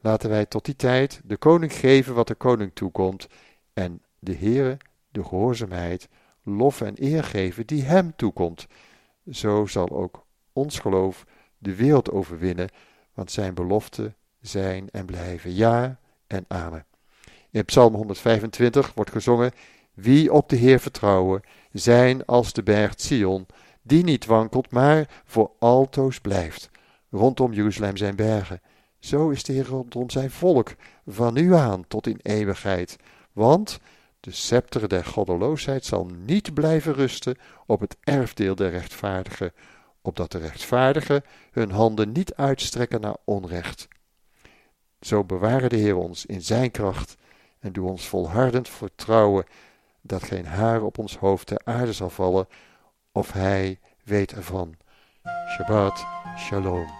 Laten 0.00 0.30
wij 0.30 0.46
tot 0.46 0.64
die 0.64 0.76
tijd 0.76 1.20
de 1.24 1.36
koning 1.36 1.72
geven 1.72 2.14
wat 2.14 2.26
de 2.26 2.34
koning 2.34 2.70
toekomt 2.74 3.28
en 3.80 4.02
de 4.18 4.34
Heere 4.34 4.76
de 5.10 5.24
gehoorzaamheid, 5.24 6.08
lof 6.42 6.80
en 6.80 6.94
eer 6.98 7.24
geven 7.24 7.66
die 7.66 7.82
hem 7.82 8.16
toekomt. 8.16 8.66
Zo 9.30 9.66
zal 9.66 9.88
ook 9.88 10.26
ons 10.52 10.78
geloof 10.78 11.26
de 11.58 11.74
wereld 11.74 12.10
overwinnen, 12.10 12.68
want 13.14 13.30
zijn 13.30 13.54
beloften 13.54 14.14
zijn 14.40 14.90
en 14.90 15.06
blijven 15.06 15.54
ja 15.54 15.98
en 16.26 16.44
amen. 16.48 16.86
In 17.50 17.64
Psalm 17.64 17.94
125 17.94 18.94
wordt 18.94 19.10
gezongen: 19.10 19.52
Wie 19.94 20.32
op 20.32 20.48
de 20.48 20.56
Heer 20.56 20.80
vertrouwen, 20.80 21.42
zijn 21.72 22.24
als 22.24 22.52
de 22.52 22.62
berg 22.62 22.92
Sion, 22.96 23.46
die 23.82 24.04
niet 24.04 24.26
wankelt, 24.26 24.70
maar 24.70 25.22
voor 25.24 25.52
altoos 25.58 26.20
blijft. 26.20 26.70
Rondom 27.10 27.52
Jeruzalem 27.52 27.96
zijn 27.96 28.16
bergen. 28.16 28.60
Zo 28.98 29.28
is 29.28 29.42
de 29.42 29.52
Heer 29.52 29.66
rondom 29.66 30.10
zijn 30.10 30.30
volk, 30.30 30.74
van 31.06 31.34
nu 31.34 31.54
aan 31.54 31.86
tot 31.88 32.06
in 32.06 32.18
eeuwigheid. 32.22 32.96
Want 33.40 33.80
de 34.20 34.30
scepter 34.30 34.88
der 34.88 35.04
goddeloosheid 35.04 35.84
zal 35.84 36.04
niet 36.04 36.54
blijven 36.54 36.92
rusten 36.92 37.36
op 37.66 37.80
het 37.80 37.96
erfdeel 38.00 38.54
der 38.54 38.70
rechtvaardigen, 38.70 39.52
opdat 40.02 40.32
de 40.32 40.38
rechtvaardigen 40.38 41.22
hun 41.50 41.70
handen 41.70 42.12
niet 42.12 42.34
uitstrekken 42.34 43.00
naar 43.00 43.16
onrecht. 43.24 43.88
Zo 45.00 45.24
bewaren 45.24 45.68
de 45.68 45.76
Heer 45.76 45.96
ons 45.96 46.26
in 46.26 46.42
zijn 46.42 46.70
kracht 46.70 47.16
en 47.58 47.72
doe 47.72 47.88
ons 47.88 48.08
volhardend 48.08 48.68
vertrouwen 48.68 49.44
dat 50.00 50.22
geen 50.22 50.46
haar 50.46 50.82
op 50.82 50.98
ons 50.98 51.16
hoofd 51.16 51.46
ter 51.46 51.60
aarde 51.64 51.92
zal 51.92 52.10
vallen, 52.10 52.46
of 53.12 53.32
hij 53.32 53.78
weet 54.04 54.32
ervan. 54.32 54.74
Shabbat 55.56 56.06
Shalom. 56.38 56.99